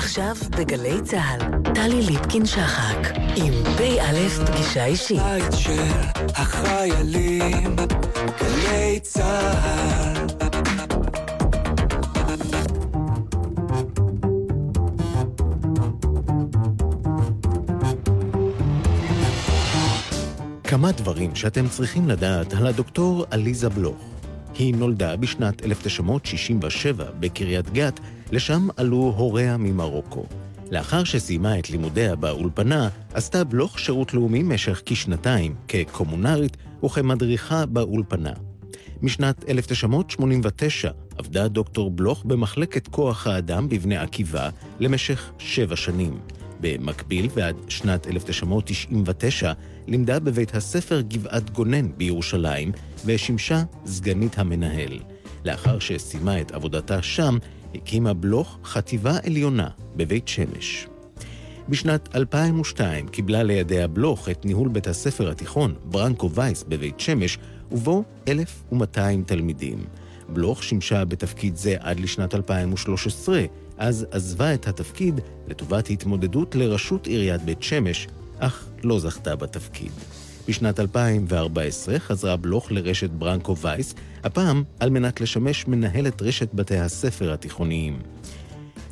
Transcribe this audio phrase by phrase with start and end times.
[0.00, 5.18] עכשיו בגלי צה"ל, טלי ליפקין-שחק, עם פ"א פגישה אישית.
[5.22, 5.82] בית של
[6.34, 7.76] החיילים,
[8.40, 10.26] גלי צה"ל.
[20.64, 24.04] כמה דברים שאתם צריכים לדעת על הדוקטור עליזה בלוך.
[24.58, 28.00] היא נולדה בשנת 1967 בקריית גת,
[28.32, 30.26] לשם עלו הוריה ממרוקו.
[30.70, 38.32] לאחר שסיימה את לימודיה באולפנה, עשתה בלוך שירות לאומי משך כשנתיים, כקומונרית וכמדריכה באולפנה.
[39.02, 44.50] משנת 1989 עבדה דוקטור בלוך במחלקת כוח האדם בבני עקיבא
[44.80, 46.20] למשך שבע שנים.
[46.60, 49.52] במקביל ועד שנת 1999
[49.86, 52.72] לימדה בבית הספר גבעת גונן בירושלים
[53.04, 54.98] ושימשה סגנית המנהל.
[55.44, 57.38] לאחר שסיימה את עבודתה שם,
[57.74, 60.86] הקימה בלוך חטיבה עליונה בבית שמש.
[61.68, 67.38] בשנת 2002 קיבלה לידיה בלוך את ניהול בית הספר התיכון ברנקו וייס בבית שמש,
[67.72, 69.78] ובו 1,200 תלמידים.
[70.28, 73.44] בלוך שימשה בתפקיד זה עד לשנת 2013,
[73.78, 78.08] אז עזבה את התפקיד לטובת התמודדות לראשות עיריית בית שמש,
[78.38, 79.92] אך לא זכתה בתפקיד.
[80.48, 87.32] בשנת 2014 חזרה בלוך לרשת ברנקו וייס, הפעם על מנת לשמש מנהלת רשת בתי הספר
[87.32, 87.98] התיכוניים.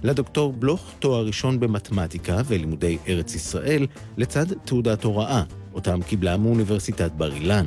[0.03, 5.43] לדוקטור בלוך תואר ראשון במתמטיקה ולימודי ארץ ישראל, לצד תעודת הוראה,
[5.75, 7.67] אותם קיבלה מאוניברסיטת בר אילן.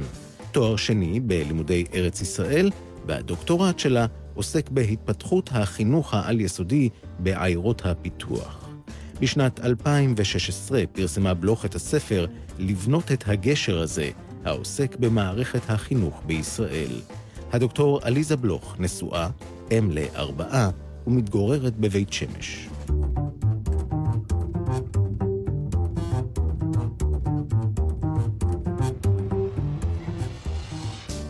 [0.52, 2.72] תואר שני בלימודי ארץ ישראל,
[3.06, 6.90] והדוקטורט שלה עוסק בהתפתחות החינוך העל-יסודי
[7.20, 8.70] בעיירות הפיתוח.
[9.20, 12.26] בשנת 2016 פרסמה בלוך את הספר
[12.60, 14.10] "לבנות את הגשר הזה",
[14.46, 16.92] העוסק במערכת החינוך בישראל.
[17.54, 19.30] הדוקטור עליזה בלוך נשואה,
[19.72, 20.70] אם לארבעה,
[21.08, 22.68] ומתגוררת בבית שמש.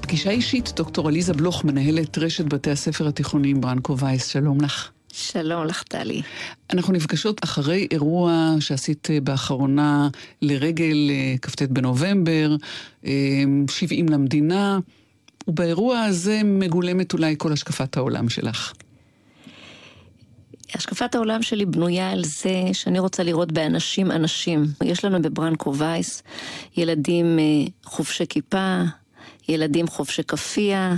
[0.02, 4.90] פגישה אישית, דוקטור עליזה בלוך, מנהלת רשת בתי הספר התיכוניים ברנקו וייס, שלום לך.
[5.14, 6.22] שלום לך, טלי.
[6.74, 10.10] אנחנו נפגשות אחרי אירוע שעשית באחרונה
[10.42, 12.56] לרגל אה, כ"ט בנובמבר,
[13.70, 14.80] 70 אה, למדינה,
[15.48, 18.74] ובאירוע הזה מגולמת אולי כל השקפת העולם שלך.
[20.74, 24.66] השקפת העולם שלי בנויה על זה שאני רוצה לראות באנשים אנשים.
[24.84, 26.24] יש לנו בברנקו וייס
[26.78, 27.44] ילדים אה,
[27.84, 28.82] חובשי כיפה,
[29.50, 30.96] ילדים חובשי כפייה,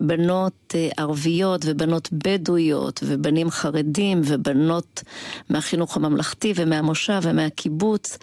[0.00, 5.02] בנות אה, ערביות ובנות בדואיות ובנים חרדים ובנות
[5.50, 8.18] מהחינוך הממלכתי ומהמושב ומהקיבוץ.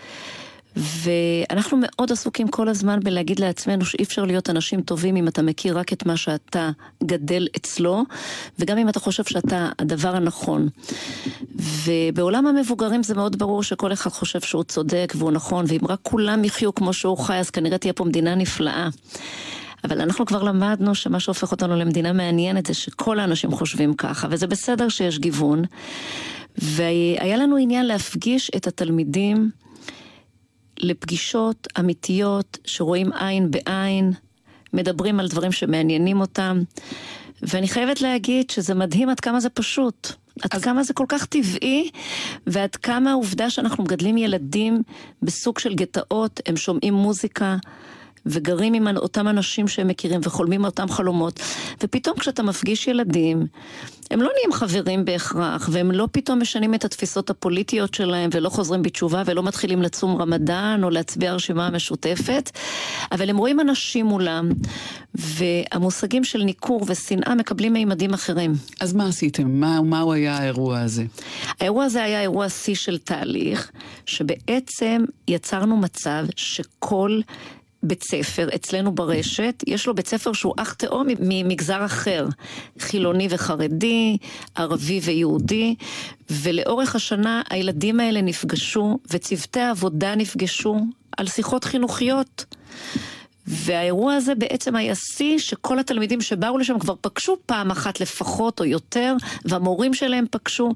[0.77, 5.77] ואנחנו מאוד עסוקים כל הזמן בלהגיד לעצמנו שאי אפשר להיות אנשים טובים אם אתה מכיר
[5.77, 6.69] רק את מה שאתה
[7.03, 8.03] גדל אצלו,
[8.59, 10.69] וגם אם אתה חושב שאתה הדבר הנכון.
[11.55, 16.43] ובעולם המבוגרים זה מאוד ברור שכל אחד חושב שהוא צודק והוא נכון, ואם רק כולם
[16.43, 18.89] יחיו כמו שהוא חי, אז כנראה תהיה פה מדינה נפלאה.
[19.83, 24.47] אבל אנחנו כבר למדנו שמה שהופך אותנו למדינה מעניינת זה שכל האנשים חושבים ככה, וזה
[24.47, 25.63] בסדר שיש גיוון.
[26.57, 29.51] והיה לנו עניין להפגיש את התלמידים
[30.79, 34.13] לפגישות אמיתיות שרואים עין בעין,
[34.73, 36.63] מדברים על דברים שמעניינים אותם.
[37.41, 40.07] ואני חייבת להגיד שזה מדהים עד כמה זה פשוט.
[40.41, 40.63] עד אז...
[40.63, 41.89] כמה זה כל כך טבעי,
[42.47, 44.81] ועד כמה העובדה שאנחנו מגדלים ילדים
[45.21, 47.57] בסוג של גטאות, הם שומעים מוזיקה,
[48.29, 51.39] וגרים עם אותם אנשים שהם מכירים וחולמים אותם חלומות,
[51.83, 53.47] ופתאום כשאתה מפגיש ילדים,
[54.11, 58.81] הם לא נהיים חברים בהכרח, והם לא פתאום משנים את התפיסות הפוליטיות שלהם ולא חוזרים
[58.81, 62.51] בתשובה ולא מתחילים לצום רמדאן או להצביע הרשימה המשותפת,
[63.11, 64.49] אבל הם רואים אנשים מולם,
[65.15, 68.53] והמושגים של ניכור ושנאה מקבלים מימדים אחרים.
[68.79, 69.59] אז מה עשיתם?
[69.59, 71.03] מה, מהו היה האירוע הזה?
[71.59, 73.71] האירוע הזה היה אירוע שיא של תהליך,
[74.05, 77.19] שבעצם יצרנו מצב שכל
[77.83, 82.27] בית ספר אצלנו ברשת, יש לו בית ספר שהוא אח תאום ממגזר אחר,
[82.79, 84.17] חילוני וחרדי,
[84.55, 85.75] ערבי ויהודי,
[86.29, 90.79] ולאורך השנה הילדים האלה נפגשו וצוותי העבודה נפגשו
[91.17, 92.45] על שיחות חינוכיות.
[93.47, 98.65] והאירוע הזה בעצם היה שיא שכל התלמידים שבאו לשם כבר פגשו פעם אחת לפחות או
[98.65, 99.15] יותר,
[99.45, 100.73] והמורים שלהם פגשו.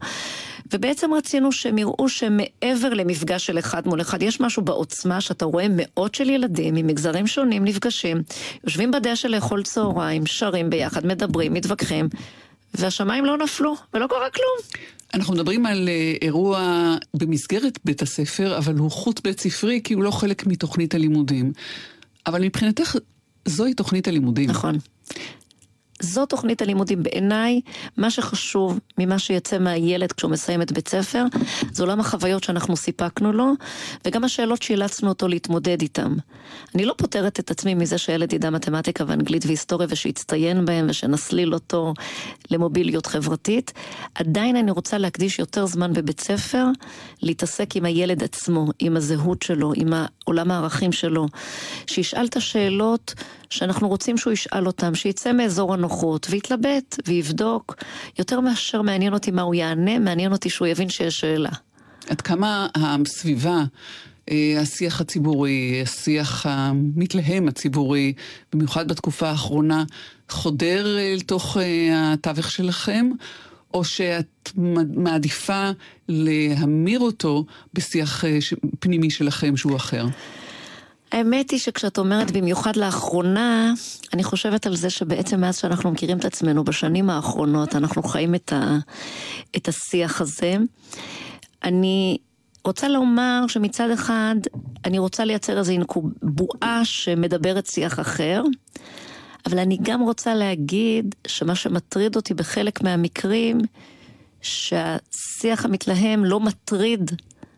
[0.74, 5.66] ובעצם רצינו שהם יראו שמעבר למפגש של אחד מול אחד, יש משהו בעוצמה שאתה רואה
[5.70, 8.22] מאות של ילדים ממגזרים שונים נפגשים,
[8.64, 12.10] יושבים בדשא לאכול צהריים, שרים ביחד, מדברים, מתווכחים,
[12.74, 14.82] והשמיים לא נפלו ולא קרה כלום.
[15.14, 20.04] אנחנו מדברים על אה, אירוע במסגרת בית הספר, אבל הוא חוט בית ספרי כי הוא
[20.04, 21.52] לא חלק מתוכנית הלימודים.
[22.28, 22.96] אבל מבחינתך
[23.46, 24.50] זוהי תוכנית הלימודים.
[24.50, 24.78] נכון.
[26.02, 27.04] זו תוכנית הלימודים.
[27.04, 27.62] בעיניי,
[27.98, 31.24] מה שחשוב ממה שיצא מהילד כשהוא מסיים את בית ספר,
[31.72, 33.52] זה עולם החוויות שאנחנו סיפקנו לו,
[34.06, 36.14] וגם השאלות שאילצנו אותו להתמודד איתן.
[36.76, 41.94] אני לא פוטרת את עצמי מזה שהילד ידע מתמטיקה ואנגלית והיסטוריה ושיצטיין בהם ושנסליל אותו
[42.52, 43.74] למוביליות חברתית.
[44.16, 46.66] עדיין אני רוצה להקדיש יותר זמן בבית ספר,
[47.22, 49.94] להתעסק עם הילד עצמו, עם הזהות שלו, עם
[50.26, 51.26] עולם הערכים שלו.
[51.88, 53.14] שישאל את השאלות
[53.50, 55.91] שאנחנו רוצים שהוא ישאל אותם, שיצא מאזור הנוחות
[56.30, 57.76] ויתלבט ויבדוק,
[58.20, 61.50] יותר מאשר מעניין אותי מה הוא יענה, מעניין אותי שהוא יבין שיש שאלה.
[62.10, 63.64] עד כמה הסביבה,
[64.32, 68.14] אה, השיח הציבורי, השיח המתלהם הציבורי,
[68.54, 69.84] במיוחד בתקופה האחרונה,
[70.30, 73.10] חודר אל תוך אה, התווך שלכם,
[73.74, 74.52] או שאת
[74.96, 75.72] מעדיפה
[76.10, 78.38] להמיר אותו בשיח אה,
[78.80, 80.06] פנימי שלכם שהוא אחר?
[81.12, 83.74] האמת היא שכשאת אומרת במיוחד לאחרונה,
[84.14, 88.54] אני חושבת על זה שבעצם מאז שאנחנו מכירים את עצמנו בשנים האחרונות, אנחנו חיים את,
[88.54, 88.78] ה,
[89.58, 90.56] את השיח הזה.
[91.64, 92.18] אני
[92.66, 94.36] רוצה לומר שמצד אחד,
[94.86, 95.74] אני רוצה לייצר איזו
[96.24, 98.44] בועה שמדברת שיח אחר,
[99.46, 103.62] אבל אני גם רוצה להגיד שמה שמטריד אותי בחלק מהמקרים,
[104.42, 107.12] שהשיח המתלהם לא מטריד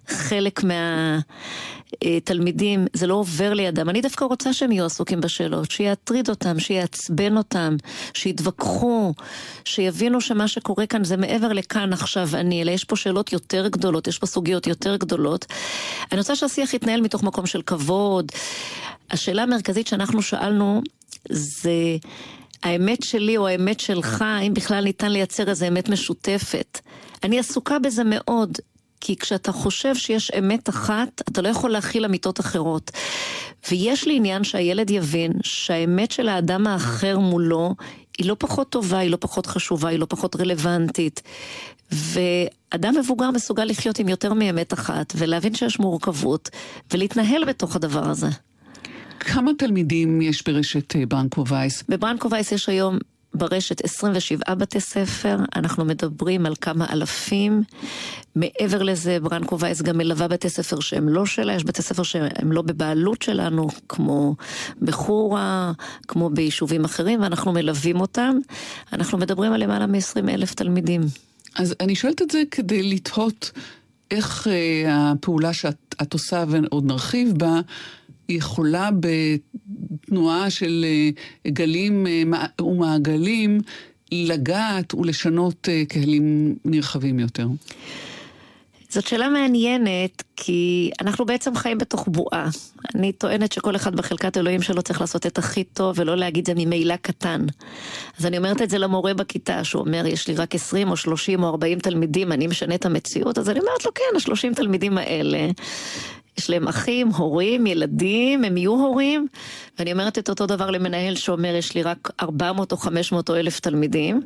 [0.08, 1.20] חלק מה...
[2.24, 3.90] תלמידים, זה לא עובר לידם.
[3.90, 7.76] אני דווקא רוצה שהם יהיו עסוקים בשאלות, שיעטריד אותם, שיעצבן אותם,
[8.14, 9.14] שיתווכחו,
[9.66, 14.08] שיבינו שמה שקורה כאן זה מעבר לכאן עכשיו אני, אלא יש פה שאלות יותר גדולות,
[14.08, 15.46] יש פה סוגיות יותר גדולות.
[16.12, 18.32] אני רוצה שהשיח יתנהל מתוך מקום של כבוד.
[19.12, 20.82] השאלה המרכזית שאנחנו שאלנו
[21.30, 21.72] זה...
[22.64, 26.80] האמת שלי או האמת שלך, האם בכלל ניתן לייצר איזו אמת משותפת.
[27.24, 28.58] אני עסוקה בזה מאוד.
[29.06, 32.92] כי כשאתה חושב שיש אמת אחת, אתה לא יכול להכיל אמיתות אחרות.
[33.72, 37.76] ויש לי עניין שהילד יבין שהאמת של האדם האחר מולו
[38.18, 41.22] היא לא פחות טובה, היא לא פחות חשובה, היא לא פחות רלוונטית.
[41.92, 46.50] ואדם מבוגר מסוגל לחיות עם יותר מאמת אחת, ולהבין שיש מורכבות,
[46.94, 48.28] ולהתנהל בתוך הדבר הזה.
[49.20, 51.84] כמה תלמידים יש ברשת אה, ברנקו וייס?
[51.90, 52.98] בברנקו וייס יש היום
[53.34, 57.64] ברשת 27 בתי ספר, אנחנו מדברים על כמה אלפים.
[58.36, 62.52] מעבר לזה, ברנקו וייס גם מלווה בתי ספר שהם לא שלה, יש בתי ספר שהם
[62.52, 64.36] לא בבעלות שלנו, כמו
[64.82, 65.72] בחורה,
[66.08, 68.38] כמו ביישובים אחרים, ואנחנו מלווים אותם.
[68.94, 71.02] אנחנו מדברים על למעלה מ-20 אלף תלמידים.
[71.56, 73.52] אז אני שואלת את זה כדי לתהות
[74.12, 77.60] איך אה, הפעולה שאת עושה, ועוד נרחיב בה,
[78.30, 81.10] יכולה בתנועה של אה,
[81.52, 82.24] גלים אה,
[82.62, 83.60] ומעגלים
[84.12, 87.48] לגעת ולשנות אה, קהלים נרחבים יותר?
[88.94, 92.50] זאת שאלה מעניינת, כי אנחנו בעצם חיים בתוך בועה.
[92.96, 96.54] אני טוענת שכל אחד בחלקת אלוהים שלו צריך לעשות את הכי טוב, ולא להגיד זה
[96.56, 97.46] ממילא קטן.
[98.20, 101.44] אז אני אומרת את זה למורה בכיתה, שהוא אומר, יש לי רק 20 או 30
[101.44, 105.48] או 40 תלמידים, אני משנה את המציאות, אז אני אומרת לו, כן, ה-30 תלמידים האלה,
[106.38, 109.28] יש להם אחים, הורים, ילדים, הם יהיו הורים.
[109.80, 113.60] ואני אומרת את אותו דבר למנהל שאומר, יש לי רק 400 או 500 או 1,000
[113.60, 114.22] תלמידים.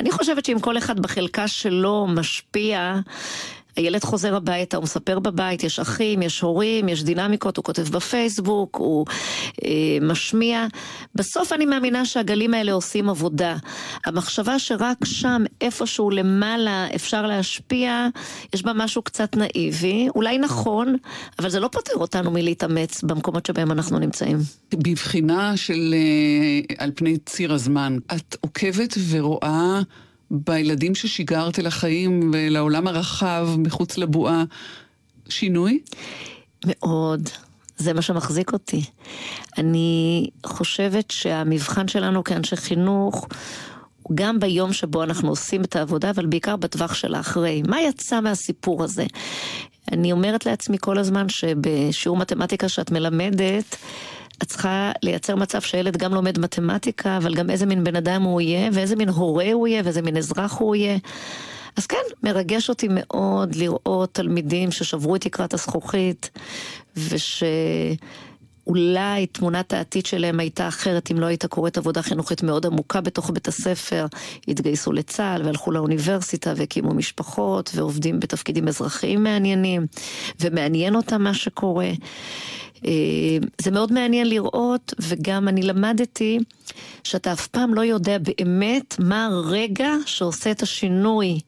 [0.00, 3.00] אני חושבת שאם כל אחד בחלקה שלו משפיע,
[3.76, 8.76] הילד חוזר הביתה, הוא מספר בבית, יש אחים, יש הורים, יש דינמיקות, הוא כותב בפייסבוק,
[8.76, 9.06] הוא
[9.64, 9.70] אה,
[10.02, 10.66] משמיע.
[11.14, 13.56] בסוף אני מאמינה שהגלים האלה עושים עבודה.
[14.06, 18.08] המחשבה שרק שם, איפשהו למעלה, אפשר להשפיע,
[18.54, 20.96] יש בה משהו קצת נאיבי, אולי נכון,
[21.38, 24.38] אבל זה לא פותר אותנו מלהתאמץ במקומות שבהם אנחנו נמצאים.
[24.74, 29.80] בבחינה של אה, על פני ציר הזמן, את עוקבת ורואה...
[30.30, 34.44] בילדים ששיגרת אל החיים ולעולם הרחב מחוץ לבועה
[35.28, 35.80] שינוי?
[36.66, 37.28] מאוד.
[37.76, 38.84] זה מה שמחזיק אותי.
[39.58, 43.28] אני חושבת שהמבחן שלנו כאנשי חינוך
[44.14, 47.62] גם ביום שבו אנחנו עושים את העבודה, אבל בעיקר בטווח של האחרי.
[47.68, 49.06] מה יצא מהסיפור הזה?
[49.92, 53.76] אני אומרת לעצמי כל הזמן שבשיעור מתמטיקה שאת מלמדת,
[54.42, 58.40] את צריכה לייצר מצב שהילד גם לומד מתמטיקה, אבל גם איזה מין בן אדם הוא
[58.40, 60.98] יהיה, ואיזה מין הורה הוא יהיה, ואיזה מין אזרח הוא יהיה.
[61.76, 66.30] אז כן, מרגש אותי מאוד לראות תלמידים ששברו את תקרת הזכוכית,
[66.96, 67.96] ושאולי
[69.32, 73.48] תמונת העתיד שלהם הייתה אחרת אם לא הייתה קורית עבודה חינוכית מאוד עמוקה בתוך בית
[73.48, 74.06] הספר.
[74.48, 79.86] התגייסו לצה"ל והלכו לאוניברסיטה והקימו משפחות ועובדים בתפקידים אזרחיים מעניינים,
[80.40, 81.90] ומעניין אותם מה שקורה.
[82.86, 82.92] אה,
[83.60, 86.38] זה מאוד מעניין לראות, וגם אני למדתי
[87.04, 91.40] שאתה אף פעם לא יודע באמת מה הרגע שעושה את השינוי.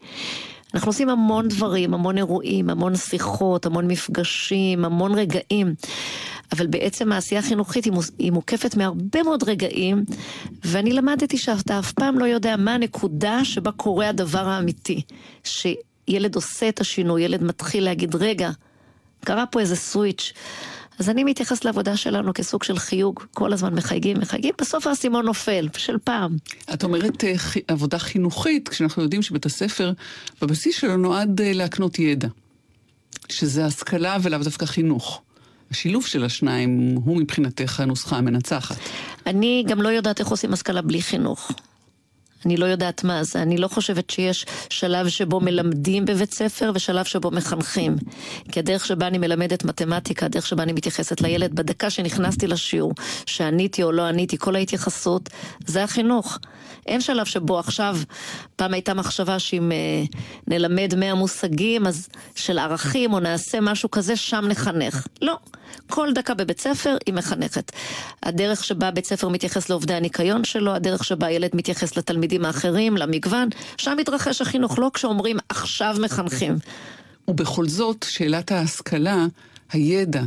[0.75, 5.75] אנחנו עושים המון דברים, המון אירועים, המון שיחות, המון מפגשים, המון רגעים.
[6.53, 7.85] אבל בעצם העשייה החינוכית
[8.19, 10.05] היא, מוקפת מהרבה מאוד רגעים,
[10.65, 15.03] ואני למדתי שאתה אף פעם לא יודע מה הנקודה שבה קורה הדבר האמיתי.
[15.45, 18.51] שילד עושה את השינוי, ילד מתחיל להגיד, רגע,
[19.25, 20.33] קרה פה איזה סוויץ'.
[20.99, 25.69] אז אני מתייחס לעבודה שלנו כסוג של חיוג, כל הזמן מחייגים, מחייגים, בסוף האסימון נופל,
[25.77, 26.37] של פעם.
[26.75, 27.35] את אומרת אה,
[27.69, 29.93] עבודה חינוכית, כשאנחנו יודעים שבית הספר,
[30.43, 32.29] בבסיס שלו נועד אה, להקנות ידע.
[33.29, 35.23] שזה השכלה ולאו דווקא חינוך.
[35.71, 38.77] השילוב של השניים הוא מבחינתך הנוסחה המנצחת.
[39.27, 41.53] אני גם לא יודעת איך עושים השכלה בלי חינוך.
[42.47, 47.05] אני לא יודעת מה זה, אני לא חושבת שיש שלב שבו מלמדים בבית ספר ושלב
[47.05, 47.97] שבו מחנכים.
[48.53, 52.93] כי הדרך שבה אני מלמדת מתמטיקה, הדרך שבה אני מתייחסת לילד, בדקה שנכנסתי לשיעור,
[53.27, 55.31] שעניתי או לא עניתי, כל ההתייחסות,
[55.67, 56.39] זה החינוך.
[56.87, 57.97] אין שלב שבו עכשיו,
[58.57, 59.77] פעם הייתה מחשבה שאם אה,
[60.47, 65.07] נלמד מאה מושגים, אז של ערכים או נעשה משהו כזה, שם נחנך.
[65.23, 65.37] לא.
[65.91, 67.73] כל דקה בבית ספר היא מחנכת.
[68.23, 73.49] הדרך שבה בית ספר מתייחס לעובדי הניקיון שלו, הדרך שבה ילד מתייחס לתלמידים האחרים, למגוון,
[73.79, 76.57] שם מתרחש החינוך, לא כשאומרים עכשיו מחנכים.
[77.29, 79.27] ובכל זאת, שאלת ההשכלה,
[79.73, 80.23] הידע,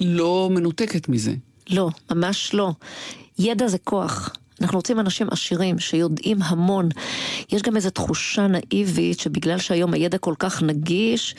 [0.00, 1.32] לא מנותקת מזה.
[1.70, 2.72] לא, ממש לא.
[3.38, 4.32] ידע זה כוח.
[4.60, 6.88] אנחנו רוצים אנשים עשירים שיודעים המון.
[7.52, 11.34] יש גם איזו תחושה נאיבית שבגלל שהיום הידע כל כך נגיש,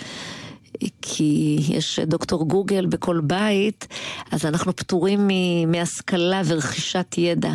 [1.02, 3.88] כי יש דוקטור גוגל בכל בית,
[4.32, 5.30] אז אנחנו פטורים
[5.68, 7.54] מהשכלה ורכישת ידע.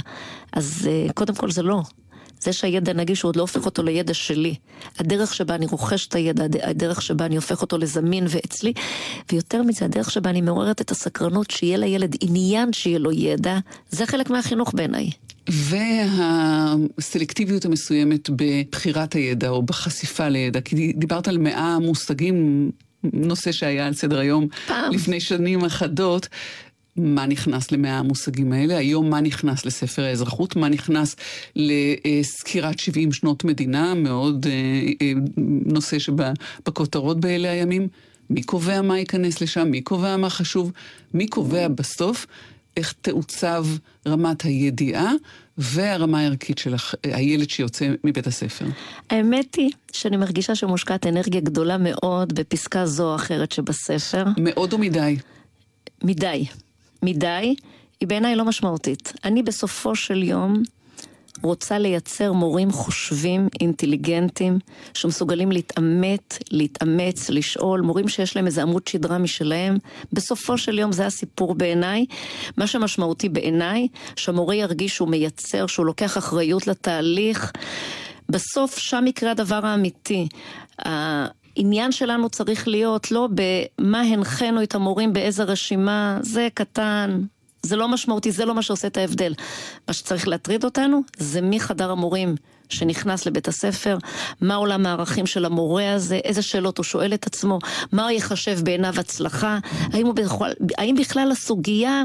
[0.53, 1.83] אז אה, קודם כל זה לא.
[2.41, 4.55] זה שהידע נגיש הוא עוד לא הופך אותו לידע שלי.
[4.99, 8.73] הדרך שבה אני רוכש את הידע, הדרך שבה אני הופך אותו לזמין ואצלי,
[9.33, 13.59] ויותר מזה, הדרך שבה אני מעוררת את הסקרנות שיהיה לילד עניין שיהיה לו ידע,
[13.91, 15.11] זה חלק מהחינוך בעיניי.
[16.99, 22.71] והסלקטיביות המסוימת בבחירת הידע או בחשיפה לידע, כי דיברת על מאה מושגים
[23.05, 24.93] נושא שהיה על סדר היום פעם.
[24.93, 26.29] לפני שנים אחדות.
[26.97, 31.17] מה נכנס למאה המושגים האלה, היום מה נכנס לספר האזרחות, מה נכנס
[31.57, 34.53] לסקירת 70 שנות מדינה, מאוד אה,
[35.03, 35.13] אה,
[35.67, 37.89] נושא שבכותרות באלה הימים.
[38.31, 40.73] מי קובע מה ייכנס לשם, מי קובע מה חשוב,
[41.15, 42.27] מי קובע בסוף
[42.77, 43.67] איך תעוצב
[44.07, 45.13] רמת הידיעה
[45.59, 46.75] והרמה הערכית של
[47.05, 48.65] הילד שיוצא מבית הספר.
[49.11, 54.25] האמת היא שאני מרגישה שמושקעת אנרגיה גדולה מאוד בפסקה זו או אחרת שבספר.
[54.39, 55.17] מאוד או מדי?
[56.05, 56.47] מדי.
[57.03, 57.55] מדי.
[58.01, 59.13] היא בעיניי לא משמעותית.
[59.25, 60.63] אני בסופו של יום
[61.43, 64.59] רוצה לייצר מורים חושבים, אינטליגנטים,
[64.95, 69.79] שמסוגלים להתעמת, להתאמץ, לשאול, מורים שיש להם איזה עמוד שדרה משלהם.
[70.13, 72.07] בסופו של יום זה הסיפור בעיניי.
[72.57, 77.53] מה שמשמעותי בעיניי, שהמורה ירגיש שהוא מייצר, שהוא לוקח אחריות לתהליך.
[78.29, 80.29] בסוף שם יקרה הדבר האמיתי.
[80.79, 87.21] העניין שלנו צריך להיות לא במה הנחינו את המורים באיזה רשימה, זה קטן,
[87.69, 89.35] זה לא משמעותי, זה לא מה שעושה את ההבדל.
[89.89, 92.35] מה שצריך להטריד אותנו זה מחדר המורים
[92.69, 93.99] שנכנס לבית הספר,
[94.41, 97.59] מה עולם הערכים של המורה הזה, איזה שאלות הוא שואל את עצמו,
[97.93, 99.59] מה הוא יחשב בעיניו הצלחה,
[99.93, 102.03] האם, בכלל, האם בכלל הסוגיה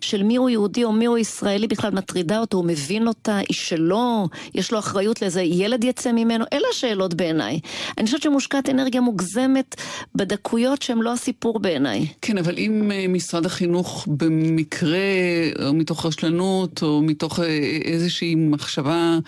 [0.00, 3.56] של מי הוא יהודי או מי הוא ישראלי בכלל מטרידה אותו, הוא מבין אותה, היא
[3.56, 7.60] שלו, יש לו אחריות לאיזה ילד יצא ממנו, אלה השאלות בעיניי.
[7.98, 9.74] אני חושבת שמושקעת אנרגיה מוגזמת
[10.14, 12.06] בדקויות שהן לא הסיפור בעיניי.
[12.22, 14.98] כן, אבל אם אה, משרד החינוך במקרה,
[15.66, 17.46] או מתוך רשלנות, או מתוך אה,
[17.84, 19.18] איזושהי מחשבה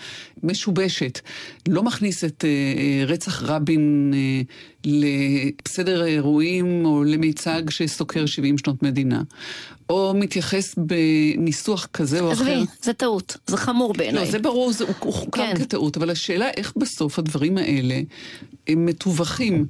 [0.43, 1.19] משובשת,
[1.67, 2.47] לא מכניס את uh,
[3.07, 9.21] רצח רבין uh, לסדר האירועים או למיצג שסוקר 70 שנות מדינה,
[9.89, 12.41] או מתייחס בניסוח כזה או אחר.
[12.41, 14.25] עזבי, זה טעות, זה חמור בעיניי.
[14.25, 15.63] לא, זה ברור, זה, הוא חוקר כן.
[15.63, 18.01] כטעות, אבל השאלה איך בסוף הדברים האלה
[18.67, 19.65] הם מתווכים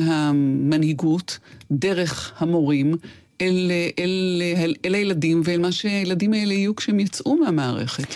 [0.00, 1.38] מהמנהיגות,
[1.70, 2.94] דרך המורים,
[3.40, 8.14] אל, אל, אל, אל הילדים ואל מה שהילדים האלה יהיו כשהם יצאו מהמערכת.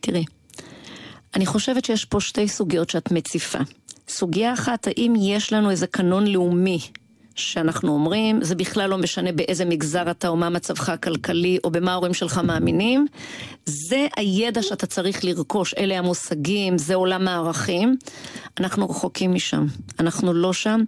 [0.00, 0.24] תראי,
[1.34, 3.58] אני חושבת שיש פה שתי סוגיות שאת מציפה.
[4.08, 6.80] סוגיה אחת, האם יש לנו איזה קנון לאומי
[7.34, 11.92] שאנחנו אומרים, זה בכלל לא משנה באיזה מגזר אתה או מה מצבך הכלכלי או במה
[11.92, 13.06] ההורים שלך מאמינים,
[13.64, 17.96] זה הידע שאתה צריך לרכוש, אלה המושגים, זה עולם הערכים.
[18.60, 19.66] אנחנו רחוקים משם,
[20.00, 20.80] אנחנו לא שם,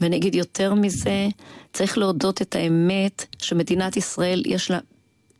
[0.00, 1.28] ואני אגיד יותר מזה,
[1.72, 4.78] צריך להודות את האמת שמדינת ישראל יש לה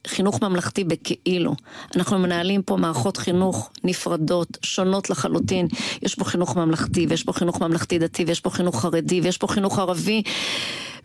[0.06, 1.54] חינוך ממלכתי בכאילו.
[1.96, 5.68] אנחנו מנהלים פה מערכות חינוך נפרדות, שונות לחלוטין.
[6.02, 9.46] יש פה חינוך ממלכתי, ויש פה חינוך ממלכתי דתי, ויש פה חינוך חרדי, ויש פה
[9.46, 10.22] חינוך ערבי.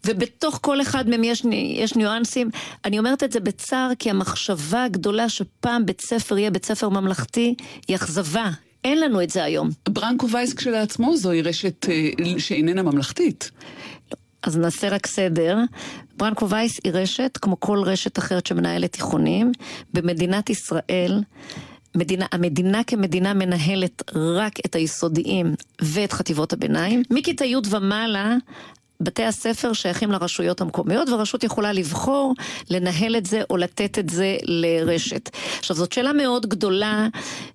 [0.06, 1.44] ובתוך כל אחד מהם יש,
[1.76, 2.50] יש ניואנסים.
[2.86, 7.56] אני אומרת את זה בצער, כי המחשבה הגדולה שפעם בית ספר יהיה בית ספר ממלכתי,
[7.88, 8.50] היא אכזבה.
[8.84, 9.70] אין לנו את זה היום.
[9.90, 13.52] ברנקו וייס כשלעצמו זוהי רשת אה, שאיננה ממלכתית.
[14.44, 15.58] אז נעשה רק סדר.
[16.18, 19.52] ברנקו וייס היא רשת, כמו כל רשת אחרת שמנהלת תיכונים.
[19.94, 21.24] במדינת ישראל,
[21.96, 27.04] מדינה, המדינה כמדינה מנהלת רק את היסודיים ואת חטיבות הביניים.
[27.10, 28.36] מכיתה י' ומעלה,
[29.00, 32.34] בתי הספר שייכים לרשויות המקומיות, והרשות יכולה לבחור
[32.70, 35.30] לנהל את זה או לתת את זה לרשת.
[35.60, 37.08] עכשיו, זאת שאלה מאוד גדולה,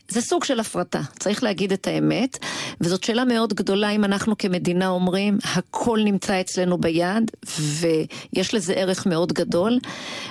[0.09, 2.39] זה סוג של הפרטה, צריך להגיד את האמת,
[2.81, 9.07] וזאת שאלה מאוד גדולה אם אנחנו כמדינה אומרים, הכל נמצא אצלנו ביד, ויש לזה ערך
[9.07, 9.79] מאוד גדול.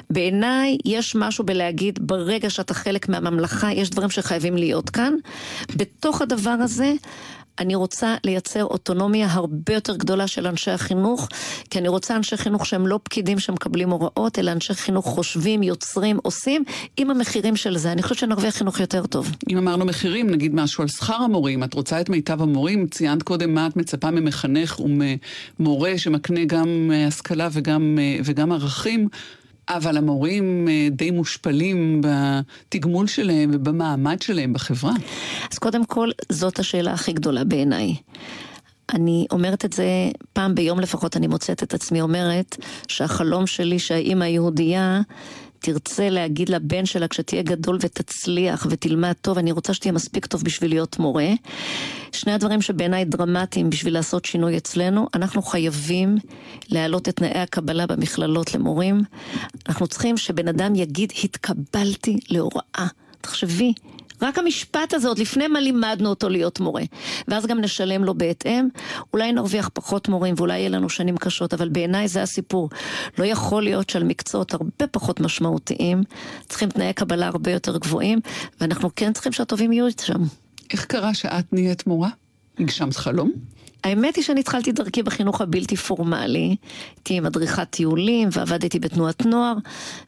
[0.09, 5.13] בעיניי, יש משהו בלהגיד, ברגע שאתה חלק מהממלכה, יש דברים שחייבים להיות כאן.
[5.75, 6.93] בתוך הדבר הזה,
[7.59, 11.27] אני רוצה לייצר אוטונומיה הרבה יותר גדולה של אנשי החינוך,
[11.69, 16.17] כי אני רוצה אנשי חינוך שהם לא פקידים שמקבלים הוראות, אלא אנשי חינוך חושבים, יוצרים,
[16.23, 16.63] עושים,
[16.97, 17.91] עם המחירים של זה.
[17.91, 19.31] אני חושבת שנרוויח חינוך יותר טוב.
[19.49, 21.63] אם אמרנו מחירים, נגיד משהו על שכר המורים.
[21.63, 27.07] את רוצה את מיטב המורים, ציינת קודם מה את מצפה ממחנך וממורה שמקנה גם אה,
[27.07, 29.07] השכלה וגם, אה, וגם ערכים.
[29.69, 34.93] אבל המורים אה, די מושפלים בתגמול שלהם ובמעמד שלהם בחברה.
[35.51, 37.95] אז קודם כל, זאת השאלה הכי גדולה בעיניי.
[38.93, 39.85] אני אומרת את זה
[40.33, 42.57] פעם ביום לפחות, אני מוצאת את עצמי אומרת
[42.87, 45.01] שהחלום שלי שהאימא היהודייה
[45.59, 50.71] תרצה להגיד לבן שלה כשתהיה גדול ותצליח ותלמד טוב, אני רוצה שתהיה מספיק טוב בשביל
[50.71, 51.29] להיות מורה.
[52.11, 56.17] שני הדברים שבעיניי דרמטיים בשביל לעשות שינוי אצלנו, אנחנו חייבים
[56.69, 59.01] להעלות את תנאי הקבלה במכללות למורים.
[59.69, 62.87] אנחנו צריכים שבן אדם יגיד, התקבלתי להוראה.
[63.21, 63.73] תחשבי,
[64.21, 66.83] רק המשפט הזה, עוד לפני מה לימדנו אותו להיות מורה.
[67.27, 68.67] ואז גם נשלם לו בהתאם.
[69.13, 72.69] אולי נרוויח פחות מורים ואולי יהיה לנו שנים קשות, אבל בעיניי זה הסיפור.
[73.17, 76.03] לא יכול להיות שעל מקצועות הרבה פחות משמעותיים,
[76.49, 78.19] צריכים תנאי קבלה הרבה יותר גבוהים,
[78.61, 80.23] ואנחנו כן צריכים שהטובים יהיו שם.
[80.73, 82.09] איך קרה שאת נהיית מורה?
[82.59, 83.31] הגשמת חלום?
[83.83, 86.55] האמת היא שאני התחלתי דרכי בחינוך הבלתי פורמלי.
[86.95, 89.55] הייתי מדריכת טיולים ועבדתי בתנועת נוער,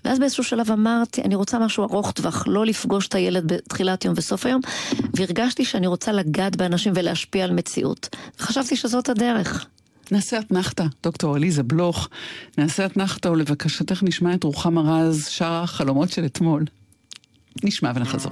[0.06, 4.14] ואז באיזשהו שלב אמרתי, אני רוצה משהו ארוך טווח, לא לפגוש את הילד בתחילת יום
[4.18, 4.62] וסוף היום,
[5.14, 8.10] והרגשתי שאני רוצה לגעת באנשים ולהשפיע על מציאות.
[8.40, 9.66] וחשבתי שזאת הדרך.
[10.12, 12.10] נעשה אתנחתא, דוקטור עליזה בלוך.
[12.58, 16.66] נעשה אתנחתא ולבקשתך נשמע את רוחמה רז, שרה החלומות של אתמול.
[17.64, 18.32] נשמע ונחזור.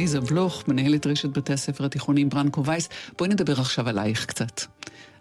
[0.00, 2.88] עליזה בלוך, מנהלת רשת בתי הספר התיכוניים ברנקו וייס.
[3.18, 4.60] בואי נדבר עכשיו עלייך קצת.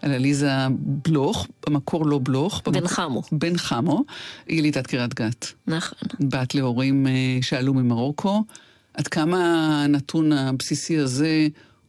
[0.02, 2.62] על עליזה בלוך, במקור לא בלוך.
[2.66, 2.88] בן במקור...
[2.88, 3.22] חמו.
[3.32, 4.04] בן חמו,
[4.48, 5.54] ילידת קריית גת.
[5.68, 5.98] נכון.
[6.20, 8.44] בת להורים uh, שעלו ממרוקו.
[8.94, 9.40] עד כמה
[9.84, 11.48] הנתון הבסיסי הזה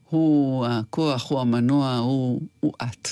[0.09, 3.09] הוא הכוח, הוא המנוע, הוא, הוא את.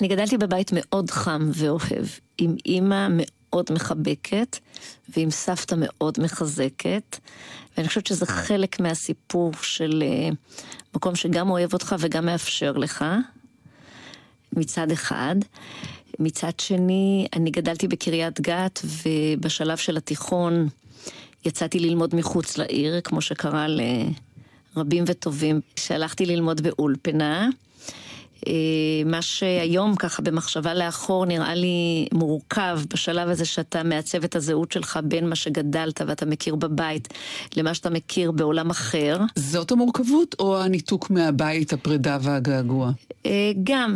[0.00, 2.06] אני גדלתי בבית מאוד חם ואוהב,
[2.38, 4.56] עם אימא מאוד מחבקת
[5.16, 7.18] ועם סבתא מאוד מחזקת,
[7.76, 10.28] ואני חושבת שזה חלק מהסיפור של אה,
[10.94, 13.04] מקום שגם אוהב אותך וגם מאפשר לך,
[14.52, 15.36] מצד אחד.
[16.18, 20.68] מצד שני, אני גדלתי בקריית גת, ובשלב של התיכון
[21.44, 23.66] יצאתי ללמוד מחוץ לעיר, כמו שקרה
[24.76, 27.48] לרבים וטובים, שהלכתי ללמוד באולפנה.
[28.48, 28.52] אה,
[29.06, 34.98] מה שהיום ככה במחשבה לאחור נראה לי מורכב בשלב הזה שאתה מעצב את הזהות שלך
[35.04, 37.08] בין מה שגדלת ואתה מכיר בבית
[37.56, 39.18] למה שאתה מכיר בעולם אחר.
[39.36, 42.90] זאת המורכבות או הניתוק מהבית, הפרידה והגעגוע?
[43.26, 43.94] אה, גם,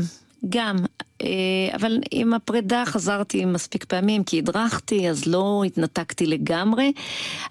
[0.49, 0.77] גם.
[1.23, 1.29] אה,
[1.75, 6.93] אבל עם הפרידה חזרתי מספיק פעמים כי הדרכתי, אז לא התנתקתי לגמרי.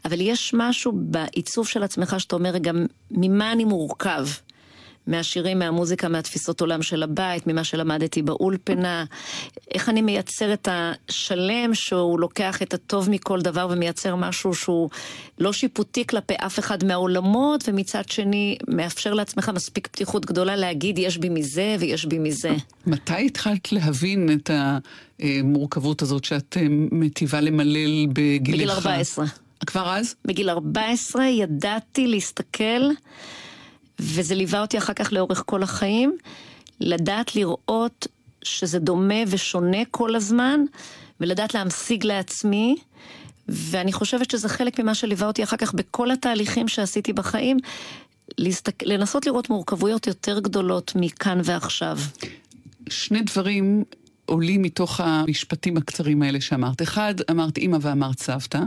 [0.06, 4.28] אבל יש משהו בעיצוב של עצמך שאתה אומר, גם ממה אני מורכב?
[5.08, 9.06] מהשירים, מהמוזיקה, מהתפיסות עולם של הבית, ממה שלמדתי באולפנה,
[9.74, 14.90] איך אני מייצר את השלם שהוא לוקח את הטוב מכל דבר ומייצר משהו שהוא
[15.40, 21.18] לא שיפוטי כלפי אף אחד מהעולמות, ומצד שני מאפשר לעצמך מספיק פתיחות גדולה להגיד יש
[21.18, 22.52] בי מזה ויש בי מזה.
[22.88, 24.50] מתי התחלת להבין את
[25.20, 28.56] המורכבות הזאת שאת אה, מטיבה למלל בגילך?
[28.56, 29.26] בגיל 14.
[29.66, 30.16] כבר אז?
[30.26, 32.82] בגיל 14 ידעתי להסתכל
[34.00, 36.18] וזה ליווה אותי אחר כך לאורך כל החיים,
[36.80, 38.08] לדעת לראות
[38.44, 40.60] שזה דומה ושונה כל הזמן,
[41.20, 42.76] ולדעת להמשיג לעצמי,
[43.48, 47.58] ואני חושבת שזה חלק ממה שליווה אותי אחר כך בכל התהליכים שעשיתי בחיים,
[48.38, 48.84] להסתק...
[48.84, 51.98] לנסות לראות מורכבויות יותר גדולות מכאן ועכשיו.
[52.90, 53.84] שני דברים
[54.26, 56.82] עולים מתוך המשפטים הקצרים האלה שאמרת.
[56.82, 58.60] אחד, אמרת אימא ואמרת סבתא.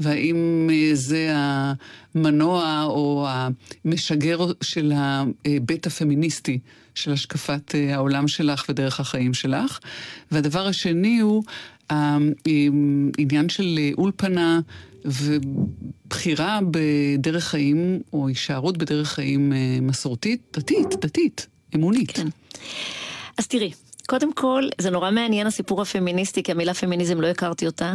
[0.00, 6.58] והאם אה, זה המנוע או המשגר של ההיבט הפמיניסטי
[6.94, 9.78] של השקפת אה, העולם שלך ודרך החיים שלך.
[10.30, 11.42] והדבר השני הוא
[11.90, 14.60] העניין אה, של אולפנה
[15.04, 22.10] ובחירה בדרך חיים, או הישארות בדרך חיים מסורתית, דתית, דתית, אמונית.
[22.10, 22.26] כן.
[23.38, 23.72] אז תראי,
[24.06, 27.94] קודם כל, זה נורא מעניין הסיפור הפמיניסטי, כי המילה פמיניזם לא הכרתי אותה.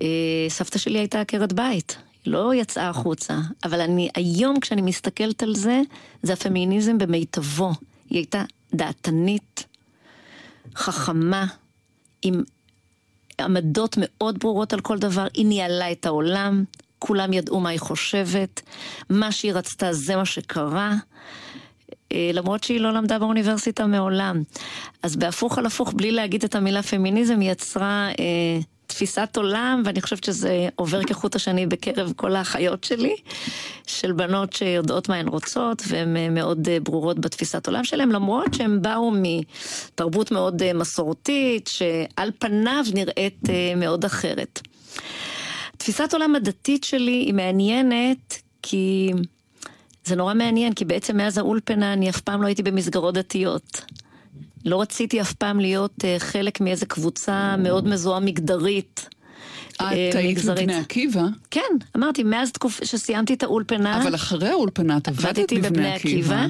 [0.00, 0.06] אה,
[0.48, 5.54] סבתא שלי הייתה עקרת בית, היא לא יצאה החוצה, אבל אני, היום כשאני מסתכלת על
[5.54, 5.82] זה,
[6.22, 7.72] זה הפמיניזם במיטבו.
[8.10, 8.44] היא הייתה
[8.74, 9.66] דעתנית,
[10.74, 11.46] חכמה,
[12.22, 12.42] עם
[13.40, 16.64] עמדות מאוד ברורות על כל דבר, היא ניהלה את העולם,
[16.98, 18.62] כולם ידעו מה היא חושבת,
[19.10, 20.94] מה שהיא רצתה זה מה שקרה.
[22.12, 24.42] אה, למרות שהיא לא למדה באוניברסיטה מעולם.
[25.02, 30.00] אז בהפוך על הפוך, בלי להגיד את המילה פמיניזם, היא יצרה אה, תפיסת עולם, ואני
[30.00, 33.16] חושבת שזה עובר כחוט השני בקרב כל האחיות שלי,
[33.86, 38.54] של בנות שיודעות מה הן רוצות, והן אה, מאוד אה, ברורות בתפיסת עולם שלהן, למרות
[38.54, 43.40] שהן באו מתרבות מאוד אה, מסורתית, שעל פניו נראית
[43.76, 44.60] מאוד אחרת.
[45.76, 49.12] תפיסת עולם הדתית שלי היא מעניינת, כי
[50.04, 53.80] זה נורא מעניין, כי בעצם מאז האולפנה אני אף פעם לא הייתי במסגרות דתיות.
[54.66, 59.08] לא רציתי אף פעם להיות uh, חלק מאיזה קבוצה מאוד מזוהה מגדרית.
[59.74, 61.22] את uh, היית בבני עקיבא?
[61.50, 61.60] כן,
[61.96, 62.80] אמרתי, מאז תקופ...
[62.84, 64.02] שסיימתי את האולפנה...
[64.02, 66.46] אבל אחרי האולפנה את עבדת בבני עקיבא.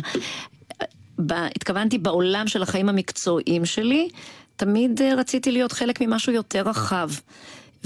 [1.26, 1.32] ב...
[1.32, 4.08] התכוונתי בעולם של החיים המקצועיים שלי,
[4.56, 7.10] תמיד רציתי להיות חלק ממשהו יותר רחב.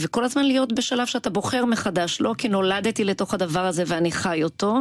[0.01, 4.45] וכל הזמן להיות בשלב שאתה בוחר מחדש, לא כי נולדתי לתוך הדבר הזה ואני חי
[4.45, 4.81] אותו,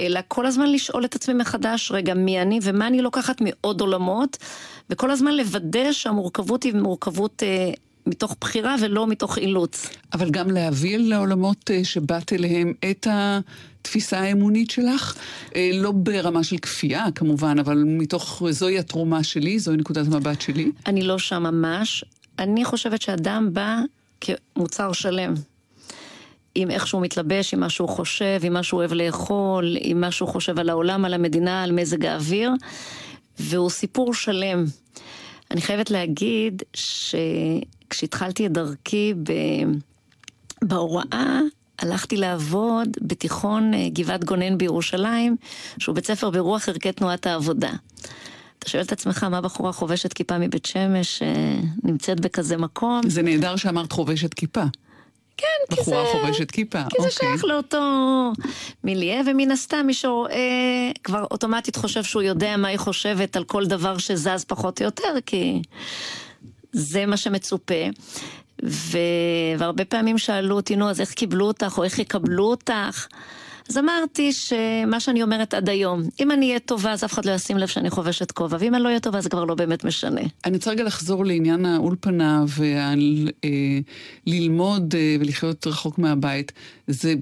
[0.00, 4.36] אלא כל הזמן לשאול את עצמי מחדש, רגע, מי אני ומה אני לוקחת מעוד עולמות,
[4.90, 7.42] וכל הזמן לוודא שהמורכבות היא מורכבות...
[7.42, 7.70] אה,
[8.06, 9.88] מתוך בחירה ולא מתוך אילוץ.
[10.12, 15.16] אבל גם להביא לעולמות אה, שבאת אליהם את התפיסה האמונית שלך,
[15.56, 20.70] אה, לא ברמה של כפייה כמובן, אבל מתוך, זוהי התרומה שלי, זוהי נקודת המבט שלי.
[20.86, 22.04] אני לא שם ממש.
[22.38, 23.78] אני חושבת שאדם בא
[24.22, 25.34] כמוצר שלם.
[26.54, 30.10] עם איך שהוא מתלבש, עם מה שהוא חושב, עם מה שהוא אוהב לאכול, עם מה
[30.10, 32.50] שהוא חושב על העולם, על המדינה, על מזג האוויר,
[33.38, 34.64] והוא סיפור שלם.
[35.50, 39.32] אני חייבת להגיד שכשהתחלתי את דרכי ב...
[40.62, 41.40] בהוראה,
[41.78, 45.36] הלכתי לעבוד בתיכון אה, גבעת גונן בירושלים,
[45.78, 47.70] שהוא בית ספר ברוח ערכי תנועת העבודה.
[48.62, 51.22] אתה שואל את עצמך מה בחורה חובשת כיפה מבית שמש
[51.82, 53.00] נמצאת בכזה מקום.
[53.06, 54.62] זה נהדר שאמרת חובשת כיפה.
[55.36, 55.80] כן, כי זה...
[55.82, 57.28] בחורה חובשת כיפה, כי זה אוקיי.
[57.28, 58.32] שייך לאותו
[58.84, 63.66] מיליה, ומן הסתם מי שרואה כבר אוטומטית חושב שהוא יודע מה היא חושבת על כל
[63.66, 65.62] דבר שזז פחות או יותר, כי
[66.72, 67.84] זה מה שמצופה.
[68.64, 68.98] ו...
[69.58, 73.06] והרבה פעמים שאלו אותי, נו, אז איך קיבלו אותך, או איך יקבלו אותך?
[73.72, 77.32] אז אמרתי שמה שאני אומרת עד היום, אם אני אהיה טובה אז אף אחד לא
[77.32, 80.20] ישים לב שאני חובשת כובע, ואם אני לא אהיה טובה זה כבר לא באמת משנה.
[80.44, 82.44] אני רוצה רגע לחזור לעניין האולפנה
[84.26, 86.52] וללמוד אה, אה, ולחיות רחוק מהבית.
[86.86, 87.14] זה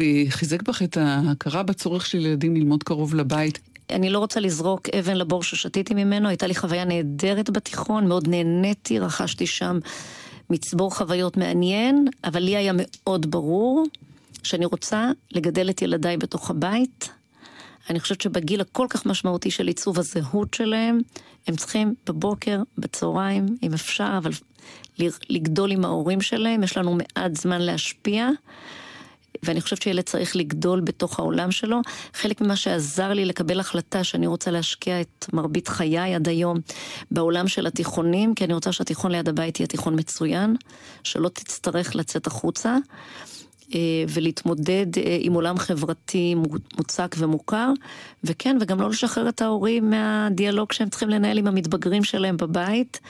[0.00, 3.58] אה, חיזק בך את ההכרה בצורך של ילדים ללמוד קרוב לבית.
[3.90, 8.98] אני לא רוצה לזרוק אבן לבור ששתיתי ממנו, הייתה לי חוויה נהדרת בתיכון, מאוד נהניתי,
[8.98, 9.78] רכשתי שם
[10.50, 13.86] מצבור חוויות מעניין, אבל לי היה מאוד ברור
[14.44, 17.08] שאני רוצה לגדל את ילדיי בתוך הבית.
[17.90, 20.98] אני חושבת שבגיל הכל כך משמעותי של עיצוב הזהות שלהם,
[21.46, 24.30] הם צריכים בבוקר, בצהריים, אם אפשר, אבל
[25.30, 28.28] לגדול עם ההורים שלהם, יש לנו מעט זמן להשפיע.
[29.42, 31.80] ואני חושבת שילד צריך לגדול בתוך העולם שלו.
[32.14, 36.58] חלק ממה שעזר לי לקבל החלטה שאני רוצה להשקיע את מרבית חיי עד היום
[37.10, 40.56] בעולם של התיכונים, כי אני רוצה שהתיכון ליד הבית יהיה תיכון מצוין,
[41.02, 42.76] שלא תצטרך לצאת החוצה.
[43.74, 46.34] אה, ולהתמודד אה, עם עולם חברתי
[46.78, 47.72] מוצק ומוכר,
[48.24, 53.00] וכן, וגם לא לשחרר את ההורים מהדיאלוג שהם צריכים לנהל עם המתבגרים שלהם בבית.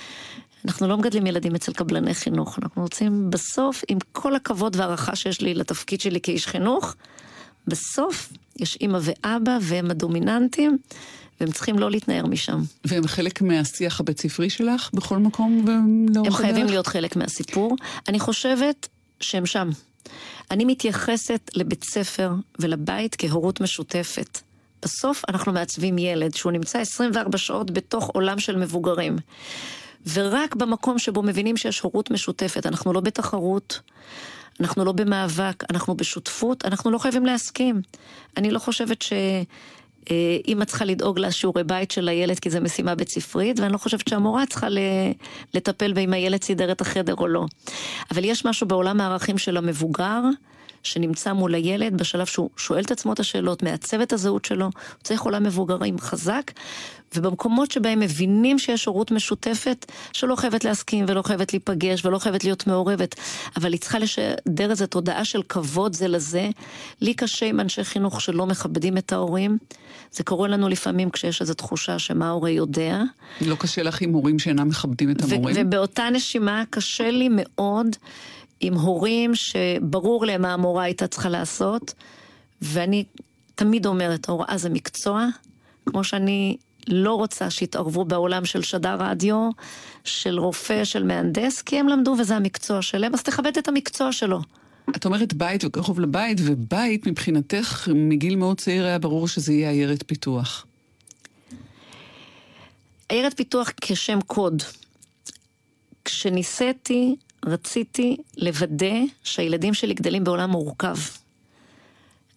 [0.64, 5.40] אנחנו לא מגדלים ילדים אצל קבלני חינוך, אנחנו רוצים בסוף, עם כל הכבוד והערכה שיש
[5.40, 6.94] לי לתפקיד שלי כאיש חינוך,
[7.66, 10.78] בסוף יש אימא ואבא והם הדומיננטים.
[11.40, 12.62] והם צריכים לא להתנער משם.
[12.84, 16.40] והם חלק מהשיח הבית ספרי שלך בכל מקום ולאורך הדרך?
[16.40, 17.76] הם חייבים להיות חלק מהסיפור.
[18.08, 18.88] אני חושבת
[19.20, 19.70] שהם שם.
[20.50, 24.40] אני מתייחסת לבית ספר ולבית כהורות משותפת.
[24.82, 29.16] בסוף אנחנו מעצבים ילד שהוא נמצא 24 שעות בתוך עולם של מבוגרים.
[30.12, 33.80] ורק במקום שבו מבינים שיש הורות משותפת, אנחנו לא בתחרות,
[34.60, 37.82] אנחנו לא במאבק, אנחנו בשותפות, אנחנו לא חייבים להסכים.
[38.36, 39.12] אני לא חושבת ש...
[40.48, 44.08] אימא צריכה לדאוג לשיעורי בית של הילד כי זו משימה בית ספרית, ואני לא חושבת
[44.08, 44.66] שהמורה צריכה
[45.54, 47.44] לטפל באם הילד סידר את החדר או לא.
[48.10, 50.20] אבל יש משהו בעולם הערכים של המבוגר,
[50.84, 54.72] שנמצא מול הילד בשלב שהוא שואל את עצמו את השאלות, מעצב את הזהות שלו, הוא
[55.02, 56.50] צריך עולם מבוגרים חזק,
[57.16, 62.66] ובמקומות שבהם מבינים שיש הורות משותפת, שלא חייבת להסכים ולא חייבת להיפגש ולא חייבת להיות
[62.66, 63.14] מעורבת,
[63.56, 66.50] אבל היא צריכה לשדר איזו תודעה של כבוד זה לזה.
[67.00, 69.58] לי קשה עם אנשי חינוך שלא מכבדים את ההורים.
[70.12, 73.02] זה קורה לנו לפעמים כשיש איזו תחושה שמה ההורה יודע.
[73.40, 75.56] לא קשה לך עם הורים שאינם מכבדים את המורים?
[75.58, 77.86] ובאותה נשימה קשה לי מאוד
[78.66, 81.94] עם הורים שברור להם מה המורה הייתה צריכה לעשות,
[82.62, 83.04] ואני
[83.54, 85.26] תמיד אומרת, הוראה זה מקצוע,
[85.86, 86.56] כמו שאני
[86.88, 89.50] לא רוצה שיתערבו בעולם של שדר רדיו,
[90.04, 94.40] של רופא, של מהנדס, כי הם למדו וזה המקצוע שלהם, אז תכבד את המקצוע שלו.
[94.96, 100.02] את אומרת בית וקרוב לבית, ובית מבחינתך מגיל מאוד צעיר היה ברור שזה יהיה עיירת
[100.06, 100.66] פיתוח.
[103.08, 104.62] עיירת פיתוח כשם קוד.
[106.04, 107.16] כשניסיתי,
[107.46, 110.96] רציתי לוודא שהילדים שלי גדלים בעולם מורכב.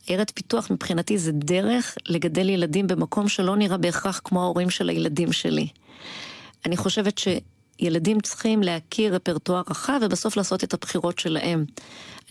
[0.07, 5.33] עיירת פיתוח מבחינתי זה דרך לגדל ילדים במקום שלא נראה בהכרח כמו ההורים של הילדים
[5.33, 5.67] שלי.
[6.65, 11.65] אני חושבת שילדים צריכים להכיר רפרטואר רחב ובסוף לעשות את הבחירות שלהם.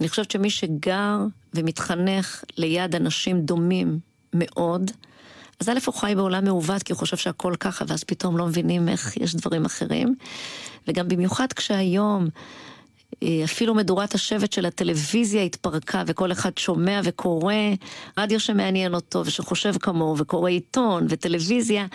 [0.01, 1.19] אני חושבת שמי שגר
[1.55, 3.99] ומתחנך ליד אנשים דומים
[4.33, 4.91] מאוד,
[5.61, 8.88] אז א' הוא חי בעולם מעוות כי הוא חושב שהכל ככה ואז פתאום לא מבינים
[8.88, 10.14] איך יש דברים אחרים.
[10.88, 12.29] וגם במיוחד כשהיום
[13.23, 17.55] אה, אפילו מדורת השבט של הטלוויזיה התפרקה וכל אחד שומע וקורא
[18.19, 21.87] רדיו שמעניין אותו ושחושב כמוהו וקורא עיתון וטלוויזיה,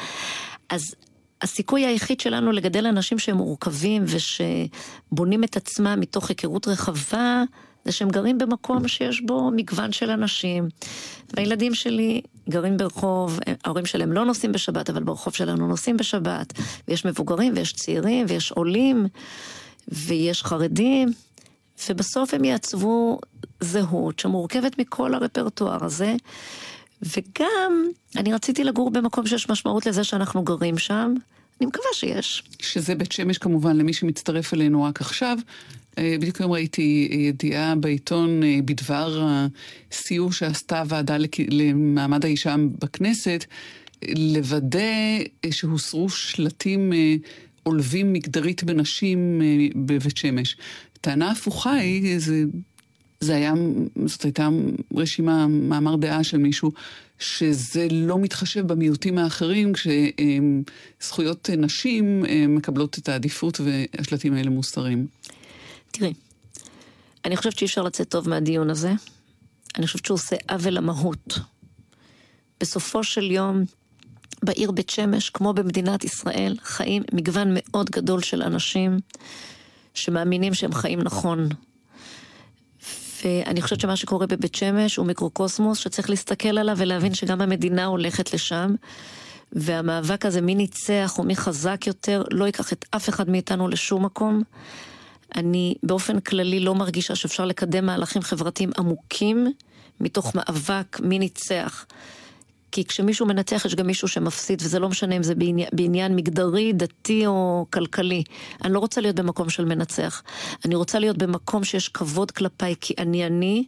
[0.70, 0.96] אז
[1.42, 7.44] הסיכוי היחיד שלנו לגדל אנשים שהם מורכבים ושבונים את עצמם מתוך היכרות רחבה
[7.86, 10.68] זה שהם גרים במקום שיש בו מגוון של אנשים.
[11.34, 16.54] והילדים שלי גרים ברחוב, ההורים שלהם לא נוסעים בשבת, אבל ברחוב שלנו נוסעים בשבת.
[16.88, 19.08] ויש מבוגרים ויש צעירים ויש עולים.
[19.88, 21.10] ויש חרדים,
[21.90, 23.20] ובסוף הם יעצבו
[23.60, 26.16] זהות שמורכבת מכל הרפרטואר הזה.
[27.02, 27.86] וגם,
[28.18, 31.14] אני רציתי לגור במקום שיש משמעות לזה שאנחנו גרים שם.
[31.62, 32.44] אני מקווה שיש.
[32.60, 35.38] שזה בית שמש כמובן למי שמצטרף אלינו רק עכשיו.
[35.98, 39.28] אה, בדיוק היום ראיתי ידיעה בעיתון אה, בדבר
[39.92, 41.18] הסיור שעשתה הוועדה
[41.50, 43.46] למעמד האישה בכנסת,
[44.16, 44.80] לוודא
[45.46, 46.94] אה, שהוסרו שלטים
[47.64, 50.58] עולבים מגדרית בנשים אה, בבית שמש.
[51.02, 52.44] טענה הפוכה היא, זה,
[53.20, 53.54] זה היה,
[54.06, 54.50] זאת הייתה
[54.96, 56.72] רשימה, מאמר דעה של מישהו,
[57.20, 65.08] שזה לא מתחשב במיעוטים האחרים, כשזכויות נשים אה, מקבלות את העדיפות והשלטים האלה מוסתרים.
[65.92, 66.14] תראי,
[67.26, 68.92] אני חושבת שאי אפשר לצאת טוב מהדיון הזה.
[69.78, 71.40] אני חושבת שהוא עושה עוול למהות.
[72.60, 73.64] בסופו של יום,
[74.44, 79.00] בעיר בית שמש, כמו במדינת ישראל, חיים מגוון מאוד גדול של אנשים
[79.94, 81.50] שמאמינים שהם חיים נכון.
[83.24, 88.34] ואני חושבת שמה שקורה בבית שמש הוא מיקרוקוסמוס שצריך להסתכל עליו ולהבין שגם המדינה הולכת
[88.34, 88.76] לשם.
[89.52, 94.06] והמאבק הזה, מי ניצח או מי חזק יותר, לא ייקח את אף אחד מאיתנו לשום
[94.06, 94.44] מקום.
[95.36, 99.48] אני באופן כללי לא מרגישה שאפשר לקדם מהלכים חברתיים עמוקים
[100.00, 101.86] מתוך מאבק מי ניצח.
[102.72, 106.74] כי כשמישהו מנצח יש גם מישהו שמפסיד, וזה לא משנה אם זה בעניין, בעניין מגדרי,
[106.74, 108.24] דתי או כלכלי.
[108.64, 110.24] אני לא רוצה להיות במקום של מנצח.
[110.66, 113.64] אני רוצה להיות במקום שיש כבוד כלפיי, כי אני אני,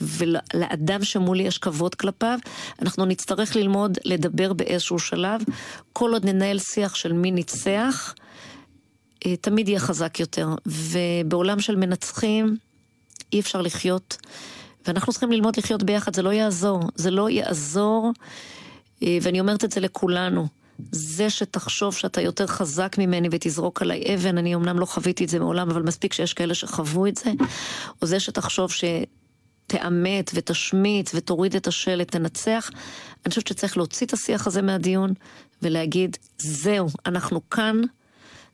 [0.00, 2.38] ולאדם שמולי יש כבוד כלפיו.
[2.82, 5.40] אנחנו נצטרך ללמוד לדבר באיזשהו שלב.
[5.92, 8.14] כל עוד ננהל שיח של מי ניצח,
[9.40, 10.48] תמיד יהיה חזק יותר.
[10.66, 12.56] ובעולם של מנצחים,
[13.32, 14.16] אי אפשר לחיות.
[14.86, 16.82] ואנחנו צריכים ללמוד לחיות ביחד, זה לא יעזור.
[16.94, 18.12] זה לא יעזור,
[19.02, 20.46] אה, ואני אומרת את זה לכולנו.
[20.92, 25.38] זה שתחשוב שאתה יותר חזק ממני ותזרוק עליי אבן, אני אמנם לא חוויתי את זה
[25.38, 27.30] מעולם, אבל מספיק שיש כאלה שחוו את זה,
[28.02, 32.70] או זה שתחשוב שתאמת ותשמיץ ותוריד את השלט, תנצח,
[33.24, 35.12] אני חושבת שצריך להוציא את השיח הזה מהדיון
[35.62, 37.80] ולהגיד, זהו, אנחנו כאן,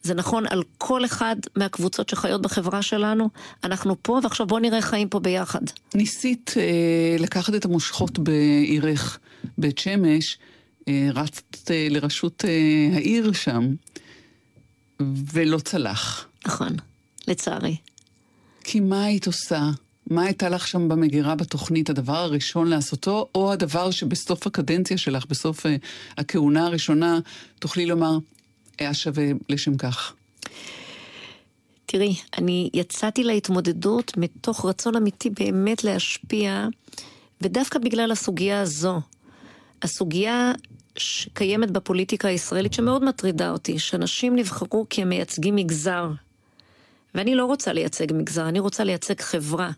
[0.06, 3.28] זה נכון על כל אחד מהקבוצות שחיות בחברה שלנו.
[3.64, 5.60] אנחנו פה, ועכשיו בואו נראה חיים פה ביחד.
[5.94, 9.18] ניסית אה, לקחת את המושכות בעירך,
[9.58, 10.38] בית שמש,
[10.88, 13.74] אה, רצת אה, לראשות אה, העיר שם,
[15.32, 16.28] ולא צלח.
[16.46, 16.72] נכון,
[17.28, 17.76] לצערי.
[18.64, 19.70] כי מה היית עושה?
[20.10, 25.66] מה הייתה לך שם במגירה בתוכנית, הדבר הראשון לעשותו, או הדבר שבסוף הקדנציה שלך, בסוף
[25.66, 25.76] אה,
[26.18, 27.18] הכהונה הראשונה,
[27.58, 28.18] תוכלי לומר,
[28.78, 30.14] היה שווה לשם כך?
[31.86, 36.68] תראי, אני יצאתי להתמודדות מתוך רצון אמיתי באמת להשפיע,
[37.40, 39.00] ודווקא בגלל הסוגיה הזו.
[39.82, 40.52] הסוגיה
[40.96, 46.10] שקיימת בפוליטיקה הישראלית שמאוד מטרידה אותי, שאנשים נבחרו כי הם מייצגים מגזר.
[47.14, 49.70] ואני לא רוצה לייצג מגזר, אני רוצה לייצג חברה.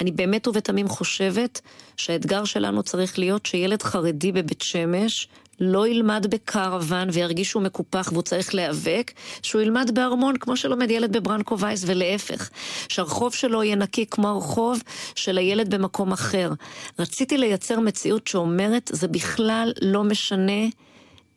[0.00, 1.60] אני באמת ובתמים חושבת
[1.96, 5.28] שהאתגר שלנו צריך להיות שילד חרדי בבית שמש
[5.64, 11.16] לא ילמד בקרוון וירגיש שהוא מקופח והוא צריך להיאבק, שהוא ילמד בארמון כמו שלומד ילד
[11.16, 12.50] בברנקו וייס ולהפך.
[12.88, 14.82] שהרחוב שלו יהיה נקי כמו הרחוב
[15.14, 16.52] של הילד במקום אחר.
[16.98, 20.62] רציתי לייצר מציאות שאומרת, זה בכלל לא משנה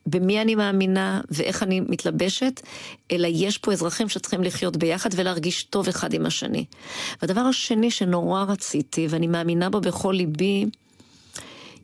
[0.05, 2.61] במי אני מאמינה ואיך אני מתלבשת,
[3.11, 6.65] אלא יש פה אזרחים שצריכים לחיות ביחד ולהרגיש טוב אחד עם השני.
[7.21, 10.65] והדבר השני שנורא רציתי, ואני מאמינה בו בכל ליבי,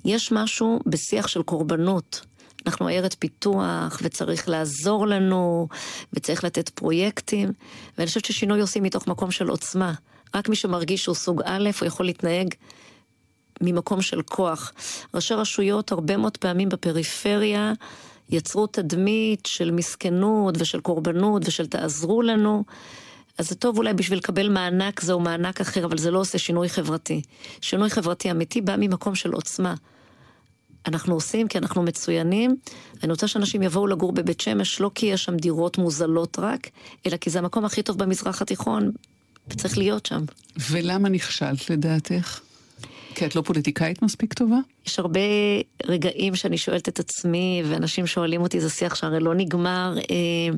[0.06, 2.21] יש משהו בשיח של קורבנות.
[2.65, 5.67] אנחנו עיירת פיתוח, וצריך לעזור לנו,
[6.13, 7.52] וצריך לתת פרויקטים,
[7.97, 9.93] ואני חושבת ששינוי עושים מתוך מקום של עוצמה.
[10.36, 12.54] רק מי שמרגיש שהוא סוג א', הוא יכול להתנהג
[13.62, 14.74] ממקום של כוח.
[15.13, 17.74] ראשי רשויות הרבה מאוד פעמים בפריפריה
[18.30, 22.63] יצרו תדמית של מסכנות ושל קורבנות ושל תעזרו לנו.
[23.38, 26.38] אז זה טוב אולי בשביל לקבל מענק זה או מענק אחר, אבל זה לא עושה
[26.38, 27.21] שינוי חברתי.
[27.62, 29.76] שינוי חברתי אמיתי בא ממקום של עוצמה.
[30.88, 32.56] אנחנו עושים כי אנחנו מצוינים.
[33.04, 36.70] אני רוצה שאנשים יבואו לגור בבית שמש לא כי יש שם דירות מוזלות רק,
[37.06, 38.91] אלא כי זה המקום הכי טוב במזרח התיכון,
[39.48, 40.22] וצריך להיות שם.
[40.72, 42.39] ולמה נכשלת לדעתך?
[43.15, 44.58] כי את לא פוליטיקאית מספיק טובה?
[44.86, 45.20] יש הרבה
[45.86, 49.96] רגעים שאני שואלת את עצמי, ואנשים שואלים אותי, זה שיח שהרי לא נגמר.
[49.98, 50.58] אה,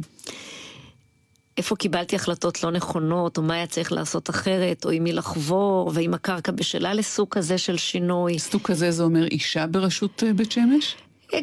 [1.58, 5.92] איפה קיבלתי החלטות לא נכונות, או מה היה צריך לעשות אחרת, או עם מי לחבור,
[5.94, 8.40] ואם הקרקע בשלה לסוג כזה של שינוי.
[8.40, 10.96] סוג כזה זה אומר אישה בראשות אה, בית שמש?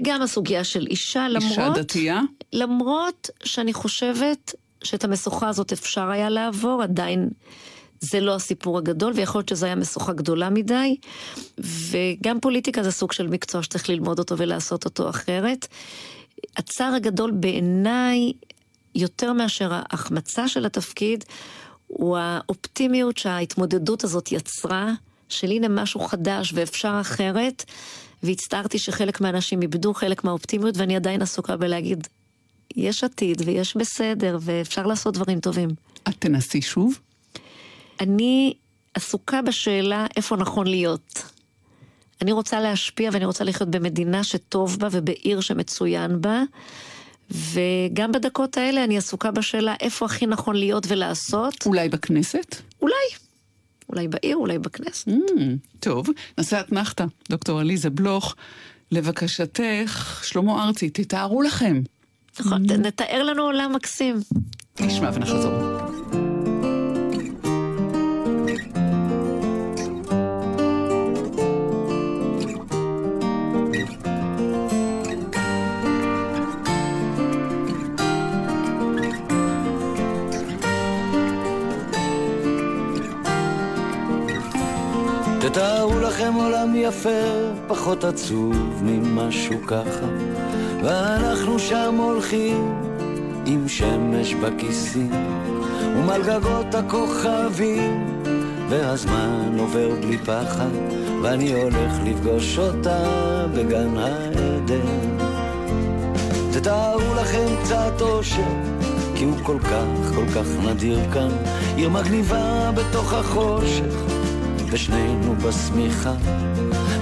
[0.03, 1.51] גם הסוגיה של אישה, למרות...
[1.51, 2.20] אישה דתייה?
[2.53, 7.29] למרות שאני חושבת שאת המשוכה הזאת אפשר היה לעבור, עדיין
[8.01, 10.96] זה לא הסיפור הגדול, ויכול להיות שזו הייתה משוכה גדולה מדי.
[11.59, 15.66] וגם פוליטיקה זה סוג של מקצוע שצריך ללמוד אותו ולעשות אותו אחרת.
[16.57, 18.33] הצער הגדול בעיניי
[18.94, 21.24] יותר מאשר ההחמצה של התפקיד,
[21.87, 24.92] הוא האופטימיות שההתמודדות הזאת יצרה,
[25.29, 27.64] של הנה משהו חדש ואפשר אחרת,
[28.22, 32.09] והצטערתי שחלק מהאנשים איבדו חלק מהאופטימיות, ואני עדיין עסוקה בלהגיד,
[32.76, 35.68] יש עתיד ויש בסדר, ואפשר לעשות דברים טובים.
[36.09, 36.98] את תנסי שוב?
[38.00, 38.55] אני
[38.94, 41.24] עסוקה בשאלה איפה נכון להיות.
[42.22, 46.42] אני רוצה להשפיע ואני רוצה לחיות במדינה שטוב בה ובעיר שמצוין בה.
[47.31, 51.67] וגם בדקות האלה אני עסוקה בשאלה איפה הכי נכון להיות ולעשות.
[51.67, 52.57] אולי בכנסת?
[52.83, 52.94] אולי.
[53.88, 55.09] אולי בעיר, אולי בכנסת.
[55.09, 55.13] Mm,
[55.81, 57.04] טוב, נעשה אתנחתא.
[57.31, 58.35] דוקטור עליזה בלוך,
[58.92, 61.83] לבקשתך, שלמה ארצי, תתארו לכם.
[62.40, 62.73] נכון, mm.
[62.77, 64.17] נתאר לנו עולם מקסים.
[64.81, 65.90] נשמע ונחזור.
[85.53, 87.23] תתארו לכם עולם יפה,
[87.67, 90.07] פחות עצוב ממשהו ככה,
[90.83, 92.75] ואנחנו שם הולכים
[93.46, 95.11] עם שמש בכיסים,
[95.96, 98.23] ומעל גגות הכוכבים,
[98.69, 100.71] והזמן עובר בלי פחד,
[101.23, 103.05] ואני הולך לפגוש אותה
[103.55, 105.17] בגן העדן.
[106.53, 108.42] תתארו לכם קצת אושר,
[109.15, 111.31] כי הוא כל כך, כל כך נדיר כאן,
[111.77, 114.19] עיר מגניבה בתוך החושך,
[114.71, 116.12] ושנינו בשמיכה.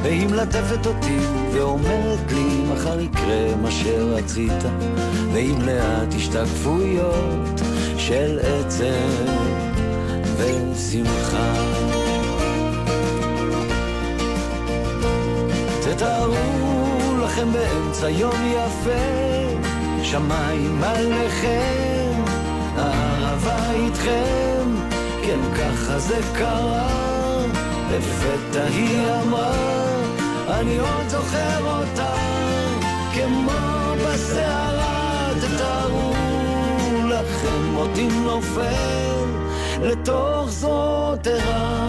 [0.03, 1.19] והיא מלטפת אותי
[1.53, 4.63] ואומרת לי מחר יקרה מה שרצית.
[5.33, 7.61] ועם לאט השתקפויות
[7.97, 9.33] של עצב
[10.37, 11.53] ושמחה.
[15.81, 19.69] תתארו לכם באמצע יום יפה
[20.03, 22.23] שמיים עליכם,
[22.77, 24.75] הערבה איתכם,
[25.23, 27.18] כן ככה זה קרה
[27.91, 29.79] לפתע היא אמרה
[30.61, 32.15] אני עוד זוכר אותה
[33.15, 36.13] כמו בסערה, תתארו
[37.09, 39.25] לכם אותי נופל
[39.83, 41.89] לתוך זאת ערה.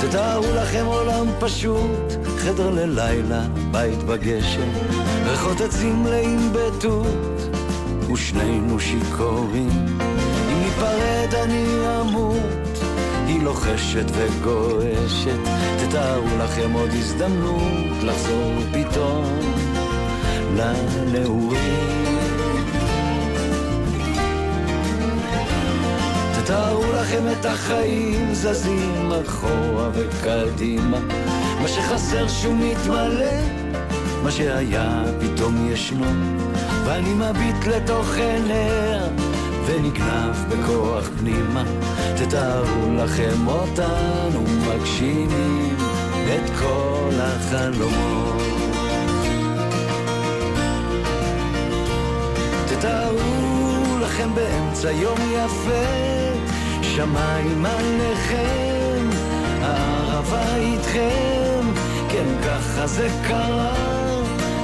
[0.00, 2.17] תתארו לכם עולם פשוט,
[2.48, 4.68] חדר ללילה, בית בגשם,
[5.24, 7.56] ריחות עצים מלאים בתות,
[8.12, 9.70] ושנינו שיכורים.
[10.50, 11.66] אם ניפרד אני
[12.00, 12.78] אמות,
[13.26, 15.38] היא לוחשת וגועשת,
[15.78, 19.40] תתארו לכם עוד הזדמנות לחזור פתאום
[20.56, 21.98] לנעורים.
[26.44, 30.98] תארו לכם את החיים זזים אחורה וקדימה
[31.62, 33.58] מה שחסר שהוא מתמלא
[34.22, 36.06] מה שהיה פתאום ישנו.
[36.84, 39.00] ואני מביט לתוך עיניה
[39.66, 41.64] ונגנב בכוח פנימה.
[42.16, 45.76] תתארו לכם אותנו מגשימים
[46.26, 48.42] את כל החלומות.
[52.66, 55.84] תתארו לכם באמצע יום יפה
[56.82, 58.87] שמיים עליכם,
[60.18, 61.60] הערבה איתכם,
[62.08, 63.74] כן ככה זה קרה,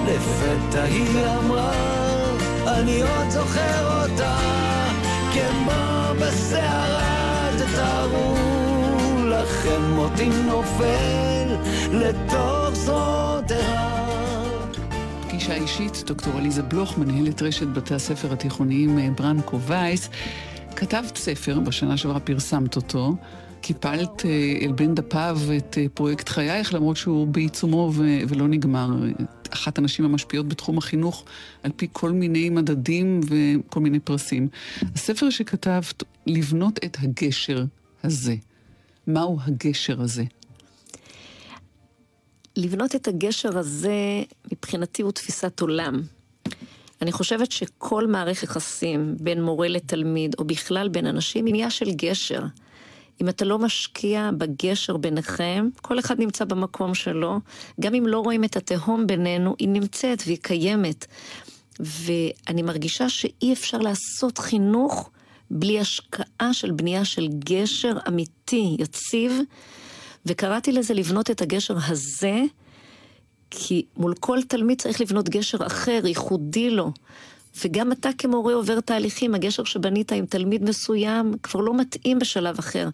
[0.07, 1.73] לפתע היא אמרה,
[2.67, 4.37] אני עוד זוכר אותה,
[5.33, 8.35] כמו בסערה, תתארו
[9.25, 11.57] לכם מותי נופל
[11.93, 13.53] לתוך זאת
[15.23, 20.11] פגישה אישית, דוקטור עליזה בלוך, מנהלת רשת בתי הספר התיכוניים אה, ברנקו וייס.
[20.77, 23.15] כתבת ספר, בשנה שעברה פרסמת אותו,
[23.65, 28.89] קיפלת אה, אל בין דפיו את אה, פרויקט חייך, למרות שהוא בעיצומו ו- ולא נגמר.
[29.51, 31.25] אחת הנשים המשפיעות בתחום החינוך,
[31.63, 34.49] על פי כל מיני מדדים וכל מיני פרסים.
[34.95, 37.65] הספר שכתבת, לבנות את הגשר
[38.03, 38.35] הזה.
[39.07, 40.25] מהו הגשר הזה?
[42.57, 46.03] לבנות את הגשר הזה, מבחינתי, הוא תפיסת עולם.
[47.03, 51.91] אני חושבת שכל מערכת יחסים בין מורה לתלמיד, או בכלל בין אנשים, היא עניין של
[51.91, 52.43] גשר.
[53.23, 57.41] אם אתה לא משקיע בגשר ביניכם, כל אחד נמצא במקום שלו,
[57.81, 61.07] גם אם לא רואים את התהום בינינו, היא נמצאת והיא קיימת.
[61.81, 65.11] ואני מרגישה שאי אפשר לעשות חינוך
[65.51, 69.33] בלי השקעה של בנייה של גשר אמיתי, יציב,
[70.27, 72.43] וקראתי לזה לבנות את הגשר הזה,
[73.51, 76.93] כי מול כל תלמיד צריך לבנות גשר אחר, ייחודי לו.
[77.65, 82.89] וגם אתה כמורה עובר תהליכים, הגשר שבנית עם תלמיד מסוים כבר לא מתאים בשלב אחר.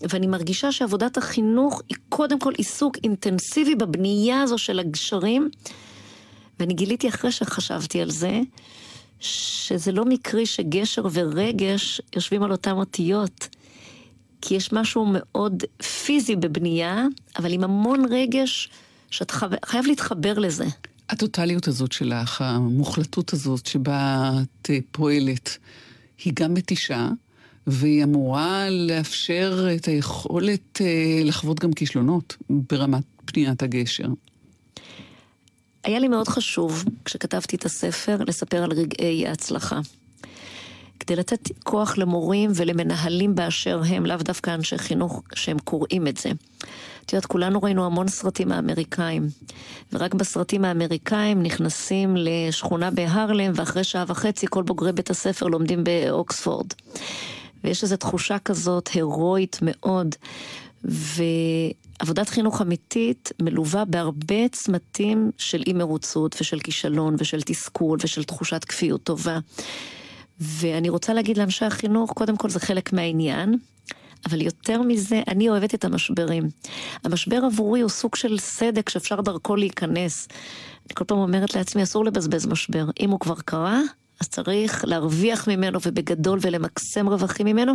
[0.00, 5.50] ואני מרגישה שעבודת החינוך היא קודם כל עיסוק אינטנסיבי בבנייה הזו של הגשרים.
[6.60, 8.40] ואני גיליתי אחרי שחשבתי על זה,
[9.20, 13.48] שזה לא מקרי שגשר ורגש יושבים על אותם אותיות.
[14.40, 15.62] כי יש משהו מאוד
[16.04, 17.06] פיזי בבנייה,
[17.38, 18.68] אבל עם המון רגש
[19.10, 20.66] שאת חייב, חייב להתחבר לזה.
[21.08, 24.30] הטוטליות הזאת שלך, המוחלטות הזאת שבה
[24.62, 25.58] את פועלת,
[26.24, 27.08] היא גם מתישה,
[27.66, 34.08] והיא אמורה לאפשר את היכולת אה, לחוות גם כישלונות ברמת פניית הגשר.
[35.84, 39.80] היה לי מאוד חשוב, כשכתבתי את הספר, לספר על רגעי ההצלחה.
[41.08, 46.30] כדי לתת כוח למורים ולמנהלים באשר הם, לאו דווקא אנשי חינוך שהם קוראים את זה.
[47.04, 49.28] את יודעת, כולנו ראינו המון סרטים האמריקאים,
[49.92, 56.66] ורק בסרטים האמריקאים נכנסים לשכונה בהרלם, ואחרי שעה וחצי כל בוגרי בית הספר לומדים באוקספורד.
[57.64, 60.14] ויש איזו תחושה כזאת הירואית מאוד.
[60.84, 68.64] ועבודת חינוך אמיתית מלווה בהרבה צמתים של אי מרוצות ושל כישלון ושל תסכול ושל תחושת
[68.64, 69.38] כפיות טובה.
[70.40, 73.58] ואני רוצה להגיד לאנשי החינוך, קודם כל זה חלק מהעניין,
[74.26, 76.48] אבל יותר מזה, אני אוהבת את המשברים.
[77.04, 80.28] המשבר עבורי הוא סוג של סדק שאפשר דרכו להיכנס.
[80.86, 82.84] אני כל פעם אומרת לעצמי, אסור לבזבז משבר.
[83.00, 83.80] אם הוא כבר קרה,
[84.20, 87.72] אז צריך להרוויח ממנו ובגדול ולמקסם רווחים ממנו,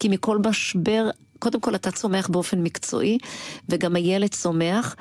[0.00, 3.18] כי מכל משבר, קודם כל אתה צומח באופן מקצועי,
[3.68, 4.96] וגם הילד צומח.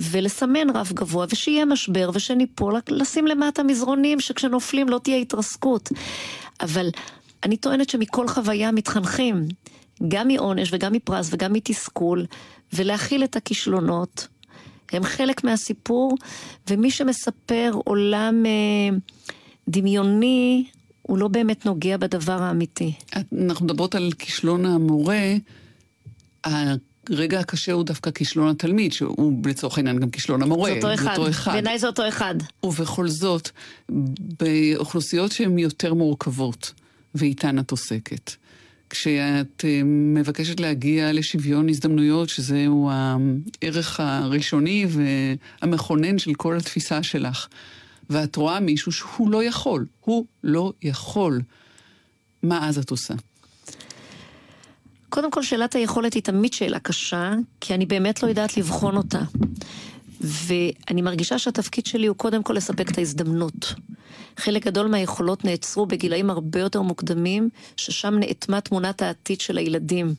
[0.00, 5.88] ולסמן רף גבוה, ושיהיה משבר, ושניפול, לשים למטה מזרונים, שכשנופלים לא תהיה התרסקות.
[6.60, 6.88] אבל
[7.44, 9.44] אני טוענת שמכל חוויה מתחנכים,
[10.08, 12.26] גם מעונש וגם מפרס וגם מתסכול,
[12.72, 14.28] ולהכיל את הכישלונות.
[14.92, 16.14] הם חלק מהסיפור,
[16.70, 18.96] ומי שמספר עולם אה,
[19.68, 20.64] דמיוני,
[21.02, 22.92] הוא לא באמת נוגע בדבר האמיתי.
[23.46, 25.22] אנחנו מדברות על כישלון המורה.
[27.10, 30.70] הרגע הקשה הוא דווקא כישלון התלמיד, שהוא לצורך העניין גם כישלון המורה.
[30.70, 31.18] זה אותו אחד.
[31.28, 31.52] אחד.
[31.52, 32.34] בעיניי זה אותו אחד.
[32.62, 33.50] ובכל זאת,
[34.38, 36.72] באוכלוסיות שהן יותר מורכבות,
[37.14, 38.30] ואיתן את עוסקת,
[38.90, 47.46] כשאת אה, מבקשת להגיע לשוויון הזדמנויות, שזהו הערך הראשוני והמכונן של כל התפיסה שלך,
[48.10, 51.40] ואת רואה מישהו שהוא לא יכול, הוא לא יכול,
[52.42, 53.14] מה אז את עושה?
[55.14, 59.20] קודם כל, שאלת היכולת היא תמיד שאלה קשה, כי אני באמת לא יודעת לבחון אותה.
[60.20, 63.74] ואני מרגישה שהתפקיד שלי הוא קודם כל לספק את ההזדמנות.
[64.36, 70.14] חלק גדול מהיכולות נעצרו בגילאים הרבה יותר מוקדמים, ששם נאטמה תמונת העתיד של הילדים.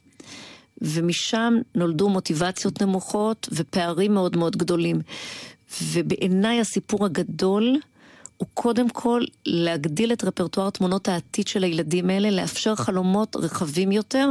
[0.81, 5.01] ומשם נולדו מוטיבציות נמוכות ופערים מאוד מאוד גדולים.
[5.81, 7.79] ובעיניי הסיפור הגדול
[8.37, 14.29] הוא קודם כל להגדיל את רפרטואר תמונות העתיד של הילדים האלה, לאפשר חלומות רחבים יותר.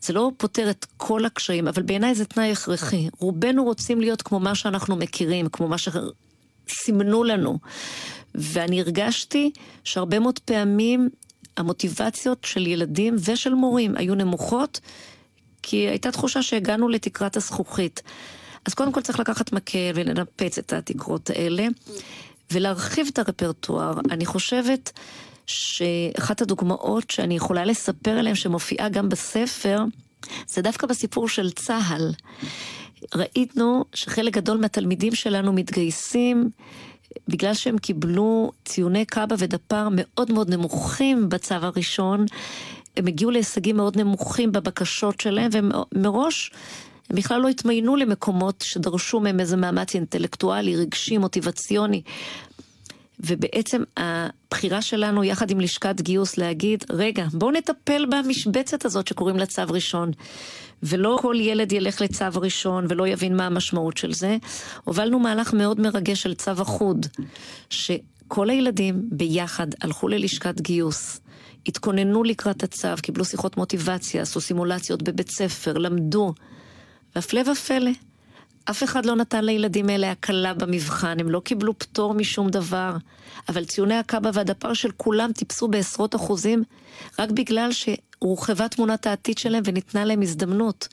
[0.00, 3.08] זה לא פותר את כל הקשיים, אבל בעיניי זה תנאי הכרחי.
[3.18, 7.58] רובנו רוצים להיות כמו מה שאנחנו מכירים, כמו מה שסימנו לנו.
[8.34, 9.50] ואני הרגשתי
[9.84, 11.08] שהרבה מאוד פעמים
[11.56, 14.80] המוטיבציות של ילדים ושל מורים היו נמוכות,
[15.62, 18.02] כי הייתה תחושה שהגענו לתקרת הזכוכית.
[18.66, 21.66] אז קודם כל צריך לקחת מקל ולנפץ את התקרות האלה,
[22.52, 24.00] ולהרחיב את הרפרטואר.
[24.10, 24.92] אני חושבת
[25.46, 29.84] שאחת הדוגמאות שאני יכולה לספר עליהן, שמופיעה גם בספר,
[30.46, 32.10] זה דווקא בסיפור של צה"ל.
[33.14, 36.50] ראינו שחלק גדול מהתלמידים שלנו מתגייסים
[37.28, 42.24] בגלל שהם קיבלו ציוני קאבה ודפ"ר מאוד מאוד נמוכים בצו הראשון,
[42.96, 45.50] הם הגיעו להישגים מאוד נמוכים בבקשות שלהם,
[45.94, 46.50] ומראש
[47.10, 52.02] הם בכלל לא התמיינו למקומות שדרשו מהם איזה מאמץ אינטלקטואלי, רגשי, מוטיבציוני.
[53.20, 59.46] ובעצם הבחירה שלנו יחד עם לשכת גיוס להגיד, רגע, בואו נטפל במשבצת הזאת שקוראים לה
[59.46, 60.10] צו ראשון.
[60.82, 64.36] ולא כל ילד ילך לצו ראשון ולא יבין מה המשמעות של זה.
[64.84, 67.06] הובלנו מהלך מאוד מרגש של צו אחוד,
[67.70, 71.20] שכל הילדים ביחד הלכו ללשכת גיוס.
[71.66, 76.34] התכוננו לקראת הצו, קיבלו שיחות מוטיבציה, עשו סימולציות בבית ספר, למדו.
[77.16, 77.90] והפלא ופלא,
[78.70, 82.96] אף אחד לא נתן לילדים האלה הקלה במבחן, הם לא קיבלו פטור משום דבר.
[83.48, 86.62] אבל ציוני הקאבה והדפ"ר של כולם טיפסו בעשרות אחוזים,
[87.18, 90.88] רק בגלל שהורחבה תמונת העתיד שלהם וניתנה להם הזדמנות.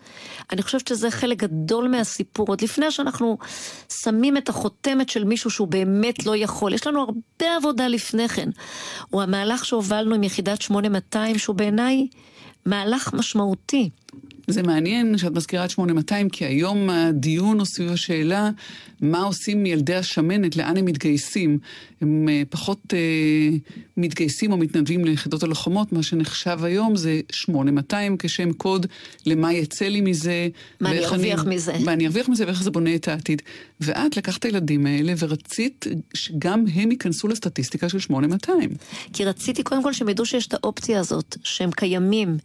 [0.51, 3.37] אני חושבת שזה חלק גדול מהסיפור, עוד לפני שאנחנו
[4.03, 6.73] שמים את החותמת של מישהו שהוא באמת לא יכול.
[6.73, 8.49] יש לנו הרבה עבודה לפני כן.
[9.09, 12.07] הוא המהלך שהובלנו עם יחידת 8200, שהוא בעיניי
[12.65, 13.89] מהלך משמעותי.
[14.51, 18.49] זה מעניין שאת מזכירה את 8200, כי היום הדיון הוא סביב השאלה
[19.01, 21.59] מה עושים ילדי השמנת, לאן הם מתגייסים.
[22.01, 23.57] הם אה, פחות אה,
[23.97, 28.85] מתגייסים או מתנדבים ליחידות הלוחמות, מה שנחשב היום זה 8200 כשם קוד
[29.25, 30.47] למה יצא לי מזה.
[30.79, 31.73] מה אני ארוויח מזה.
[31.85, 33.41] מה אני ארוויח מזה ואיך זה בונה את העתיד.
[33.81, 38.69] ואת לקחת את הילדים האלה ורצית שגם הם ייכנסו לסטטיסטיקה של 8200.
[39.13, 42.37] כי רציתי קודם כל שהם ידעו שיש את האופציה הזאת, שהם קיימים.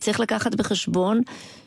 [0.00, 1.20] צריך לקחת בחשבון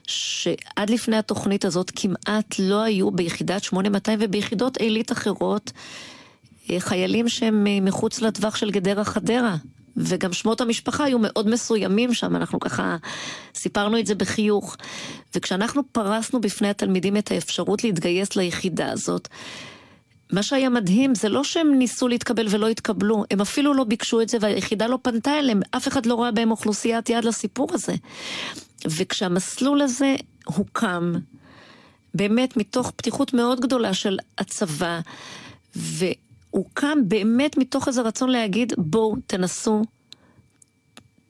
[0.07, 5.71] שעד לפני התוכנית הזאת כמעט לא היו ביחידת 8200 וביחידות עילית אחרות
[6.71, 9.55] אה, חיילים שהם אה, מחוץ לטווח של גדרה חדרה.
[9.97, 12.97] וגם שמות המשפחה היו מאוד מסוימים שם, אנחנו ככה
[13.55, 14.75] סיפרנו את זה בחיוך.
[15.35, 19.27] וכשאנחנו פרסנו בפני התלמידים את האפשרות להתגייס ליחידה הזאת,
[20.31, 24.29] מה שהיה מדהים זה לא שהם ניסו להתקבל ולא התקבלו, הם אפילו לא ביקשו את
[24.29, 27.93] זה והיחידה לא פנתה אליהם, אף אחד לא ראה בהם אוכלוסיית יד לסיפור הזה.
[28.85, 30.15] וכשהמסלול הזה
[30.45, 31.13] הוקם,
[32.13, 34.99] באמת מתוך פתיחות מאוד גדולה של הצבא,
[35.75, 39.81] והוקם באמת מתוך איזה רצון להגיד, בואו, תנסו,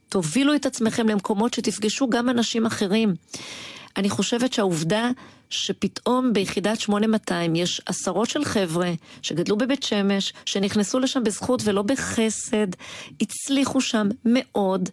[0.09, 3.15] תובילו את עצמכם למקומות שתפגשו גם אנשים אחרים.
[3.97, 5.09] אני חושבת שהעובדה
[5.49, 12.67] שפתאום ביחידת 8200 יש עשרות של חבר'ה שגדלו בבית שמש, שנכנסו לשם בזכות ולא בחסד,
[13.21, 14.89] הצליחו שם מאוד.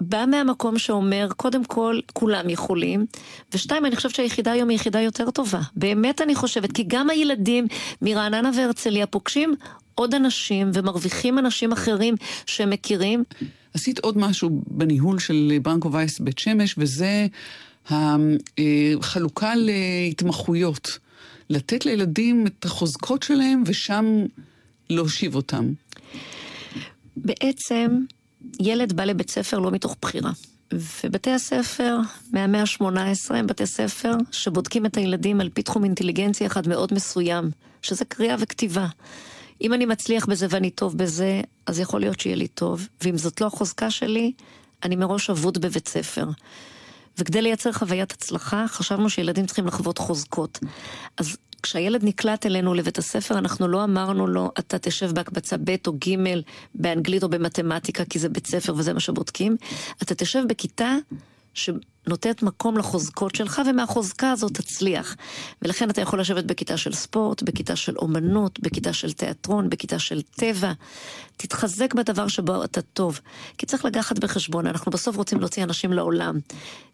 [0.00, 3.06] בא מהמקום שאומר, קודם כל, כולם יכולים,
[3.54, 5.60] ושתיים, אני חושבת שהיחידה היום היא יחידה יותר טובה.
[5.76, 7.66] באמת אני חושבת, כי גם הילדים
[8.02, 9.54] מרעננה והרצליה פוגשים
[9.94, 12.14] עוד אנשים ומרוויחים אנשים אחרים
[12.46, 13.24] שהם מכירים.
[13.74, 17.26] עשית עוד משהו בניהול של ברנקו וייס בית שמש, וזה
[17.88, 20.98] החלוקה להתמחויות.
[21.50, 24.04] לתת לילדים את החוזקות שלהם ושם
[24.90, 25.72] להושיב אותם.
[27.16, 27.98] בעצם,
[28.60, 30.30] ילד בא לבית ספר לא מתוך בחירה.
[30.72, 31.98] ובתי הספר
[32.32, 37.50] מהמאה ה-18 הם בתי ספר שבודקים את הילדים על פי תחום אינטליגנציה אחד מאוד מסוים,
[37.82, 38.86] שזה קריאה וכתיבה.
[39.60, 43.40] אם אני מצליח בזה ואני טוב בזה, אז יכול להיות שיהיה לי טוב, ואם זאת
[43.40, 44.32] לא החוזקה שלי,
[44.82, 46.24] אני מראש אבוד בבית ספר.
[47.20, 50.58] וכדי לייצר חוויית הצלחה, חשבנו שילדים צריכים לחוות חוזקות.
[51.16, 55.92] אז כשהילד נקלט אלינו לבית הספר, אנחנו לא אמרנו לו, אתה תשב בהקבצה ב' או
[55.92, 56.16] ג'
[56.74, 59.56] באנגלית או במתמטיקה, כי זה בית ספר וזה מה שבודקים.
[60.02, 60.96] אתה תשב בכיתה
[62.06, 65.16] שנותנת מקום לחוזקות שלך, ומהחוזקה הזאת תצליח.
[65.62, 70.22] ולכן אתה יכול לשבת בכיתה של ספורט, בכיתה של אומנות, בכיתה של תיאטרון, בכיתה של
[70.22, 70.72] טבע.
[71.36, 73.20] תתחזק בדבר שבו אתה טוב.
[73.58, 76.38] כי צריך לקחת בחשבון, אנחנו בסוף רוצים להוציא אנשים לעולם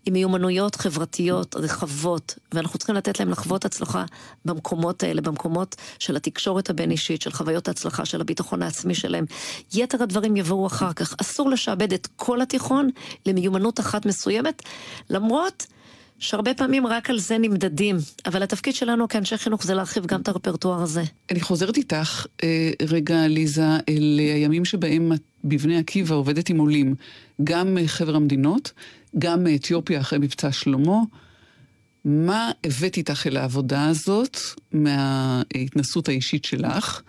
[0.07, 4.05] עם מיומנויות חברתיות רחבות, ואנחנו צריכים לתת להם לחוות הצלחה
[4.45, 9.25] במקומות האלה, במקומות של התקשורת הבין-אישית, של חוויות ההצלחה, של הביטחון העצמי שלהם.
[9.75, 11.15] יתר הדברים יבואו אחר כך.
[11.21, 12.91] אסור לשעבד את כל התיכון
[13.27, 14.63] למיומנות אחת מסוימת,
[15.11, 15.67] למרות
[16.19, 20.29] שהרבה פעמים רק על זה נמדדים, אבל התפקיד שלנו כאנשי חינוך זה להרחיב גם את
[20.29, 21.03] הרפרטואר הזה.
[21.31, 26.95] אני חוזרת איתך אה, רגע, ליזה, אל הימים שבהם את בבני עקיבא עובדת עם עולים,
[27.45, 28.73] גם חבר המדינות,
[29.19, 30.99] גם מאתיופיה אחרי מבצע שלמה.
[32.05, 34.39] מה הבאת איתך אל העבודה הזאת
[34.73, 37.03] מההתנסות האישית שלך?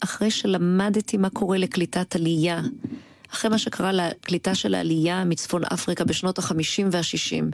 [0.00, 2.62] אחרי שלמדתי מה קורה לקליטת עלייה,
[3.34, 7.50] אחרי מה שקרה לקליטה של העלייה מצפון אפריקה בשנות החמישים והשישים,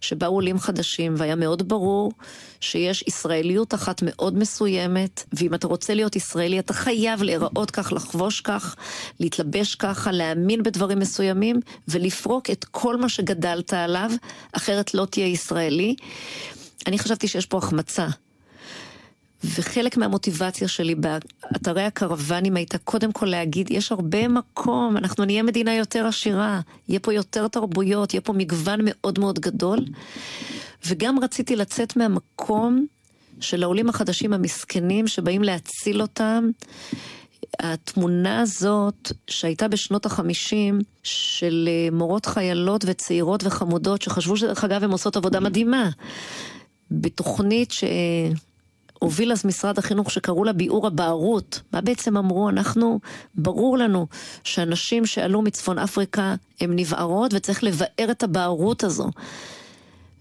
[0.00, 2.12] שבאו עולים חדשים והיה מאוד ברור
[2.60, 8.40] שיש ישראליות אחת מאוד מסוימת, ואם אתה רוצה להיות ישראלי אתה חייב להיראות כך, לחבוש
[8.40, 8.76] כך,
[9.20, 14.10] להתלבש ככה, להאמין בדברים מסוימים ולפרוק את כל מה שגדלת עליו,
[14.52, 15.94] אחרת לא תהיה ישראלי.
[16.86, 18.06] אני חשבתי שיש פה החמצה.
[19.44, 25.74] וחלק מהמוטיבציה שלי באתרי הקרוונים הייתה קודם כל להגיד, יש הרבה מקום, אנחנו נהיה מדינה
[25.74, 29.78] יותר עשירה, יהיה פה יותר תרבויות, יהיה פה מגוון מאוד מאוד גדול.
[30.86, 32.86] וגם רציתי לצאת מהמקום
[33.40, 36.50] של העולים החדשים המסכנים שבאים להציל אותם.
[37.58, 44.90] התמונה הזאת שהייתה בשנות החמישים של אה, מורות חיילות וצעירות וחמודות שחשבו שדרך אגב הן
[44.90, 45.90] עושות עבודה מדהימה.
[46.90, 47.84] בתוכנית ש...
[49.02, 51.60] הוביל אז משרד החינוך שקראו לה ביעור הבערות.
[51.72, 52.48] מה בעצם אמרו?
[52.48, 53.00] אנחנו,
[53.34, 54.06] ברור לנו
[54.44, 59.10] שאנשים שעלו מצפון אפריקה הם נבערות וצריך לבער את הבערות הזו.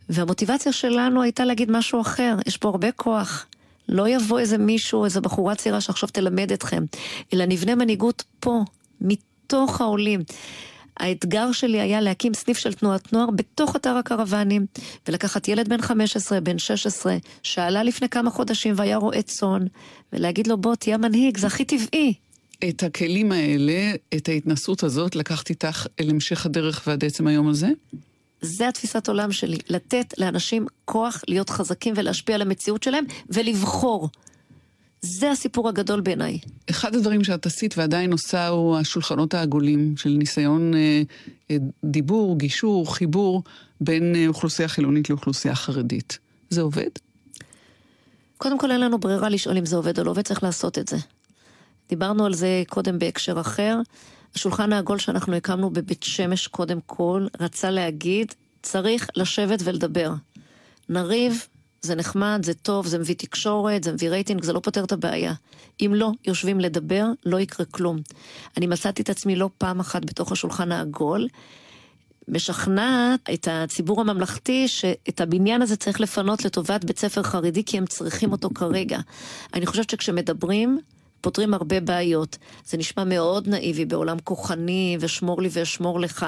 [0.09, 3.45] והמוטיבציה שלנו הייתה להגיד משהו אחר, יש פה הרבה כוח.
[3.89, 6.83] לא יבוא איזה מישהו, איזה בחורה צעירה שעכשיו תלמד אתכם,
[7.33, 8.63] אלא נבנה מנהיגות פה,
[9.01, 10.23] מתוך העולים.
[11.01, 14.65] האתגר שלי היה להקים סניף של תנועת נוער בתוך אתר הקרוונים,
[15.07, 19.65] ולקחת ילד בן 15, בן 16, שעלה לפני כמה חודשים והיה רועה צאן,
[20.13, 22.13] ולהגיד לו בוא תהיה מנהיג, זה הכי טבעי.
[22.69, 27.69] את הכלים האלה, את ההתנסות הזאת, לקחת איתך אל המשך הדרך ועד עצם היום הזה?
[28.41, 34.09] זה התפיסת עולם שלי, לתת לאנשים כוח להיות חזקים ולהשפיע על המציאות שלהם ולבחור.
[35.05, 36.39] זה הסיפור הגדול בעיניי.
[36.69, 41.01] אחד הדברים שאת עשית ועדיין עושה הוא השולחנות העגולים של ניסיון אה,
[41.51, 43.43] אה, דיבור, גישור, חיבור
[43.81, 46.19] בין אה, אוכלוסייה חילונית לאוכלוסייה חרדית.
[46.49, 46.89] זה עובד?
[48.37, 50.97] קודם כל אין לנו ברירה לשאול אם זה עובד או לא, וצריך לעשות את זה.
[51.89, 53.77] דיברנו על זה קודם בהקשר אחר.
[54.35, 60.13] השולחן העגול שאנחנו הקמנו בבית שמש קודם כל, רצה להגיד, צריך לשבת ולדבר.
[60.89, 61.47] נריב,
[61.81, 65.33] זה נחמד, זה טוב, זה מביא תקשורת, זה מביא רייטינג, זה לא פותר את הבעיה.
[65.81, 67.97] אם לא יושבים לדבר, לא יקרה כלום.
[68.57, 71.27] אני מצאתי את עצמי לא פעם אחת בתוך השולחן העגול,
[72.27, 77.85] משכנעת את הציבור הממלכתי שאת הבניין הזה צריך לפנות לטובת בית ספר חרדי כי הם
[77.85, 78.99] צריכים אותו כרגע.
[79.53, 80.79] אני חושבת שכשמדברים,
[81.21, 82.37] פותרים הרבה בעיות.
[82.65, 86.25] זה נשמע מאוד נאיבי בעולם כוחני ושמור לי ואשמור לך.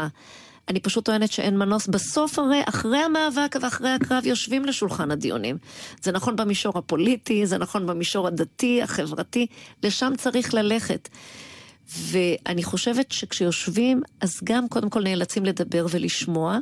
[0.70, 1.88] אני פשוט טוענת שאין מנוס.
[1.88, 5.57] בסוף הרי, אחרי המאבק ואחרי הקרב יושבים לשולחן הדיונים.
[6.01, 9.47] זה נכון במישור הפוליטי, זה נכון במישור הדתי, החברתי,
[9.84, 11.09] לשם צריך ללכת.
[11.89, 16.57] ואני חושבת שכשיושבים, אז גם קודם כל נאלצים לדבר ולשמוע.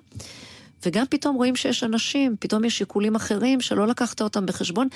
[0.85, 4.87] וגם פתאום רואים שיש אנשים, פתאום יש שיקולים אחרים שלא לקחת אותם בחשבון,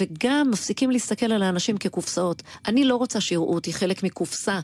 [0.00, 2.42] וגם מפסיקים להסתכל על האנשים כקופסאות.
[2.66, 4.60] אני לא רוצה שיראו אותי חלק מקופסה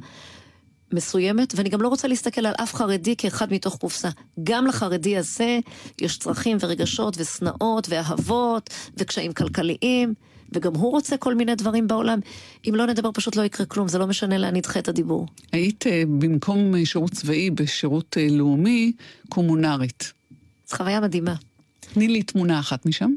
[0.93, 4.09] מסוימת, ואני גם לא רוצה להסתכל על אף חרדי כאחד מתוך קופסה.
[4.43, 5.59] גם לחרדי הזה
[6.01, 10.15] יש צרכים ורגשות ושנאות ואהבות וקשיים כלכליים.
[10.53, 12.19] וגם הוא רוצה כל מיני דברים בעולם.
[12.69, 15.27] אם לא נדבר פשוט לא יקרה כלום, זה לא משנה לאן נדחה את הדיבור.
[15.53, 18.93] היית uh, במקום uh, שירות צבאי בשירות uh, לאומי
[19.29, 20.13] קומונרית.
[20.69, 21.35] זו חוויה מדהימה.
[21.81, 23.11] תני לי תמונה אחת משם.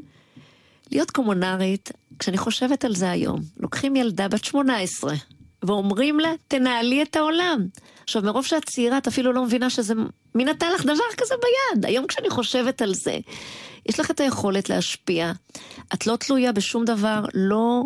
[0.92, 5.14] להיות קומונרית, כשאני חושבת על זה היום, לוקחים ילדה בת 18
[5.66, 7.66] ואומרים לה, תנהלי את העולם.
[8.04, 9.94] עכשיו, מרוב שאת צעירה, את אפילו לא מבינה שזה...
[10.34, 11.86] מי נתן לך דבר כזה ביד?
[11.86, 13.18] היום כשאני חושבת על זה,
[13.88, 15.32] יש לך את היכולת להשפיע.
[15.94, 17.82] את לא תלויה בשום דבר, לא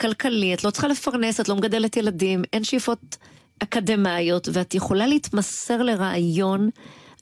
[0.00, 3.16] כלכלי, את לא צריכה לפרנס, את לא מגדלת ילדים, אין שאיפות
[3.58, 6.70] אקדמאיות, ואת יכולה להתמסר לרעיון.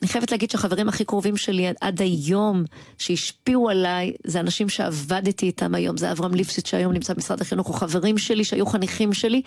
[0.03, 2.65] אני חייבת להגיד שהחברים הכי קרובים שלי עד היום,
[2.99, 5.97] שהשפיעו עליי, זה אנשים שעבדתי איתם היום.
[5.97, 9.43] זה אברהם ליפסיט שהיום נמצא במשרד החינוך, או חברים שלי שהיו חניכים שלי.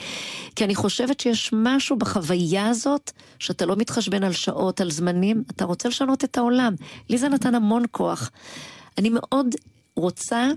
[0.55, 5.65] כי אני חושבת שיש משהו בחוויה הזאת, שאתה לא מתחשבן על שעות, על זמנים, אתה
[5.65, 6.73] רוצה לשנות את העולם.
[7.09, 8.31] לי זה נתן המון כוח.
[8.97, 9.55] אני מאוד
[9.95, 10.47] רוצה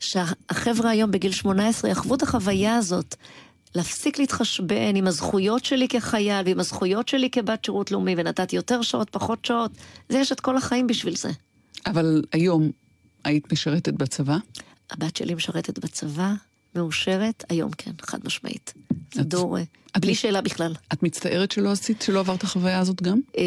[0.00, 3.14] שהחבר'ה היום בגיל 18 יחוו את החוויה הזאת.
[3.74, 9.10] להפסיק להתחשבן עם הזכויות שלי כחייל ועם הזכויות שלי כבת שירות לאומי, ונתתי יותר שעות,
[9.10, 9.70] פחות שעות.
[10.08, 11.30] זה יש את כל החיים בשביל זה.
[11.86, 12.70] אבל היום
[13.24, 14.36] היית משרתת בצבא?
[14.90, 16.32] הבת שלי משרתת בצבא,
[16.74, 18.74] מאושרת, היום כן, חד משמעית.
[19.14, 19.58] זה דור,
[19.98, 20.74] בלי שאלה בכלל.
[20.92, 23.20] את מצטערת שלא עשית, שלא עברת את החוויה הזאת גם?
[23.38, 23.42] אה,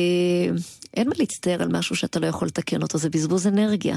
[0.94, 3.96] אין מה להצטער על משהו שאתה לא יכול לתקן אותו, זה בזבוז אנרגיה.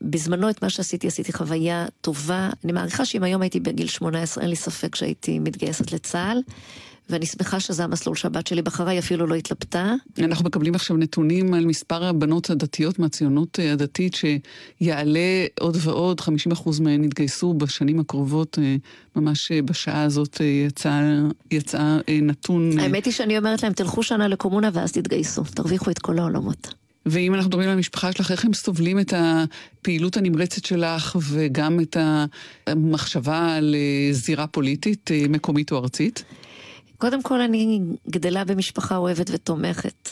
[0.00, 2.50] בזמנו את מה שעשיתי, עשיתי חוויה טובה.
[2.64, 6.38] אני מעריכה שאם היום הייתי בגיל 18, אין לי ספק שהייתי מתגייסת לצה"ל.
[7.10, 9.94] ואני שמחה שזה המסלול שהבת שלי בחרה, היא אפילו לא התלבטה.
[10.18, 16.24] אנחנו מקבלים עכשיו נתונים על מספר הבנות הדתיות מהציונות הדתית, שיעלה עוד ועוד, 50%
[16.80, 18.76] מהן יתגייסו בשנים הקרובות, אה,
[19.16, 21.02] ממש אה, בשעה הזאת אה, יצא,
[21.50, 22.78] יצא נתון.
[22.78, 26.81] האמת היא שאני אומרת להם, תלכו שנה לקומונה ואז תתגייסו, תרוויחו את כל העולמות.
[27.06, 31.96] ואם אנחנו מדברים על המשפחה שלך, איך הם סובלים את הפעילות הנמרצת שלך וגם את
[32.66, 33.74] המחשבה על
[34.12, 36.24] זירה פוליטית מקומית או ארצית?
[36.98, 37.80] קודם כל, אני
[38.10, 40.08] גדלה במשפחה אוהבת ותומכת.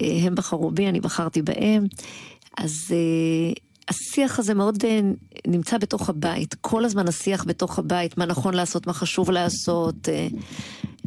[0.00, 1.86] אה, הם בחרו בי, אני בחרתי בהם.
[2.58, 2.94] אז
[3.90, 4.86] השיח הזה מאוד uh,
[5.46, 6.54] נמצא בתוך הבית.
[6.60, 10.08] כל הזמן השיח בתוך הבית, מה נכון לעשות, מה חשוב לעשות.
[10.08, 10.36] Uh,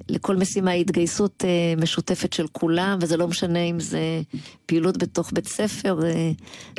[0.09, 4.21] לכל משימה התגייסות uh, משותפת של כולם, וזה לא משנה אם זה
[4.65, 5.99] פעילות בתוך בית ספר,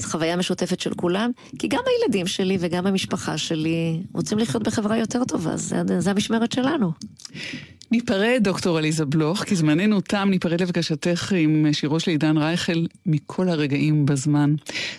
[0.00, 1.30] זו חוויה משותפת של כולם.
[1.58, 6.52] כי גם הילדים שלי וגם המשפחה שלי רוצים לחיות בחברה יותר טובה, זה, זה המשמרת
[6.52, 6.92] שלנו.
[7.94, 13.48] ניפרד, דוקטור עליזה בלוך, כי זמננו תם, ניפרד לבקשתך עם שירו של עידן רייכל מכל
[13.48, 14.54] הרגעים בזמן.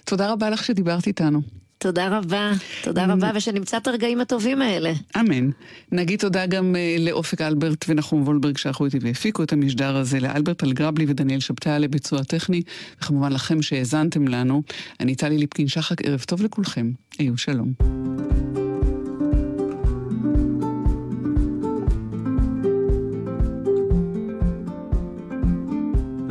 [0.06, 1.42] תודה רבה לך שדיברת איתנו.
[1.78, 2.52] תודה רבה,
[2.84, 4.94] תודה רבה, ושנמצא את הרגעים הטובים האלה.
[5.20, 5.50] אמן.
[5.92, 10.64] נגיד תודה גם uh, לאופק אלברט ונחום וולברג שערכו איתי והפיקו את המשדר הזה, לאלברט
[10.64, 12.62] אלגרבלי ודניאל שבתאי לביצוע טכני,
[13.02, 14.64] וכמובן לכם שהאזנתם לנו.
[15.00, 16.92] אני טלי ליפקין שחק, ערב טוב לכולכם.
[17.20, 17.74] היו שלום.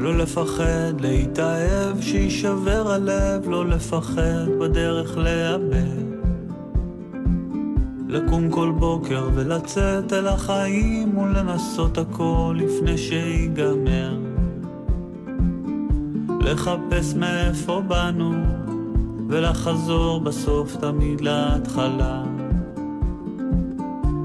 [0.05, 6.05] לא לפחד להתאהב, שישבר הלב, לא לפחד בדרך לאבד.
[8.09, 14.19] לקום כל בוקר ולצאת אל החיים ולנסות הכל לפני שיגמר.
[16.41, 18.33] לחפש מאיפה באנו
[19.29, 22.34] ולחזור בסוף תמיד להתחלה.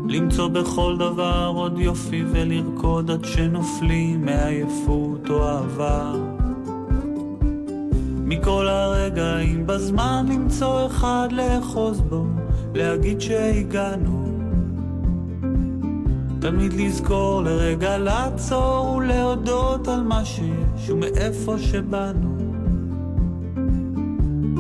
[0.09, 6.13] למצוא בכל דבר עוד יופי ולרקוד עד שנופלים מעייפות או אהבה.
[8.25, 12.25] מכל הרגעים בזמן למצוא אחד לאחוז בו,
[12.75, 14.25] להגיד שהגענו.
[16.39, 22.37] תמיד לזכור לרגע לעצור ולהודות על מה שיש ומאיפה שבאנו.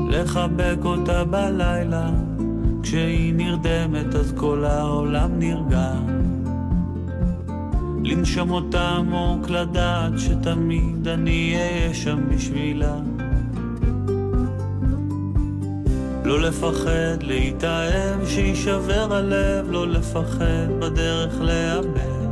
[0.09, 2.09] לחבק אותה בלילה
[2.89, 5.91] כשהיא נרדמת אז כל העולם נרגע.
[8.03, 12.95] לנשום אותה עמוק, לדעת שתמיד אני אהיה שם בשבילה.
[16.25, 22.29] לא לפחד להתאהב, שישבר הלב, לא לפחד בדרך לאבד.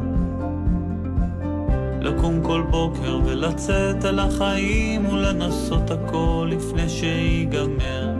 [2.02, 8.17] לקום כל בוקר ולצאת על החיים ולנסות הכל לפני שיגמר.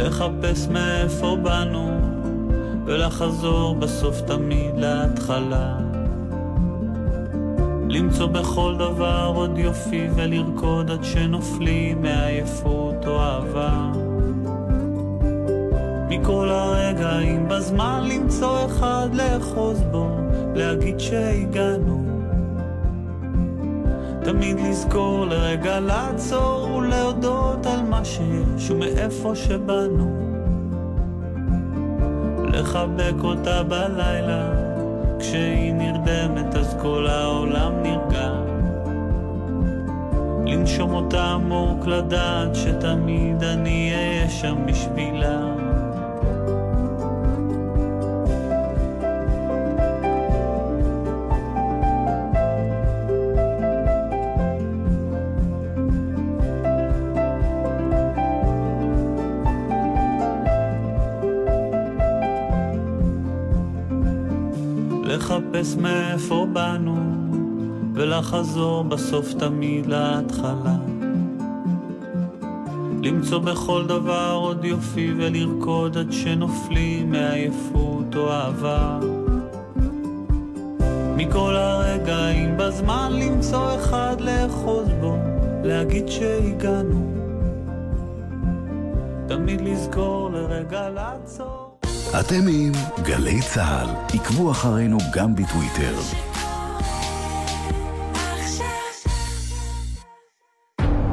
[0.00, 1.90] לחפש מאיפה באנו,
[2.84, 5.76] ולחזור בסוף תמיד להתחלה.
[7.88, 13.92] למצוא בכל דבר עוד יופי ולרקוד עד שנופלים מעייפות או אהבה.
[16.08, 20.08] מכל הרגעים בזמן למצוא אחד לאחוז בו,
[20.54, 21.99] להגיד שהגענו.
[24.24, 30.20] תמיד לזכור לרגע לעצור ולהודות על מה שיש ומאיפה שבאנו.
[32.52, 34.52] לחבק אותה בלילה,
[35.18, 38.30] כשהיא נרדמת אז כל העולם נרגע.
[40.46, 45.49] לנשום אותה עמוק לדעת שתמיד אני אהיה שם בשבילה.
[65.60, 66.96] לחפש מאיפה באנו,
[67.94, 70.76] ולחזור בסוף תמיד להתחלה.
[73.02, 78.98] למצוא בכל דבר עוד יופי ולרקוד עד שנופלים מעייפות או אהבה.
[81.16, 85.16] מכל הרגעים בזמן למצוא אחד לאחוז בו,
[85.64, 87.12] להגיד שהגענו.
[89.28, 91.09] תמיד לזכור לרגע לעצור.
[92.20, 93.88] אתם עם גלי צה"ל.
[94.14, 95.96] עקבו אחרינו גם בטוויטר.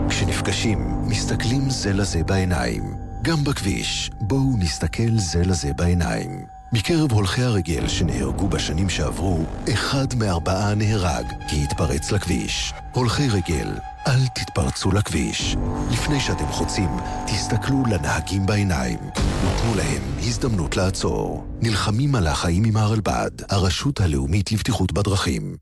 [0.10, 2.84] כשנפגשים, מסתכלים זה לזה בעיניים.
[3.22, 6.46] גם בכביש, בואו נסתכל זה לזה בעיניים.
[6.74, 9.40] מקרב הולכי הרגל שנהרגו בשנים שעברו,
[9.74, 12.74] אחד מארבעה נהרג כי התפרץ לכביש.
[12.94, 13.70] הולכי רגל,
[14.08, 15.56] אל תתפרצו לכביש.
[15.92, 16.90] לפני שאתם חוצים,
[17.26, 19.00] תסתכלו לנהגים בעיניים.
[19.10, 21.48] ותנו להם הזדמנות לעצור.
[21.62, 25.58] נלחמים על החיים עם הרלב"ד, הרשות הלאומית לבטיחות בדרכים.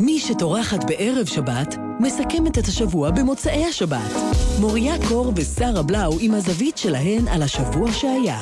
[0.00, 4.12] מי שטורחת בערב שבת, מסכמת את השבוע במוצאי השבת.
[4.60, 8.40] מוריה קור ושרה בלאו עם הזווית שלהן על השבוע שהיה.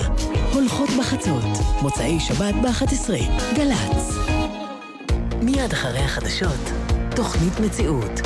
[0.53, 3.11] הולכות בחצות, מוצאי שבת ב-11,
[3.55, 4.26] גל"צ.
[5.43, 6.71] מיד אחרי החדשות,
[7.17, 8.21] תוכנית מציאות.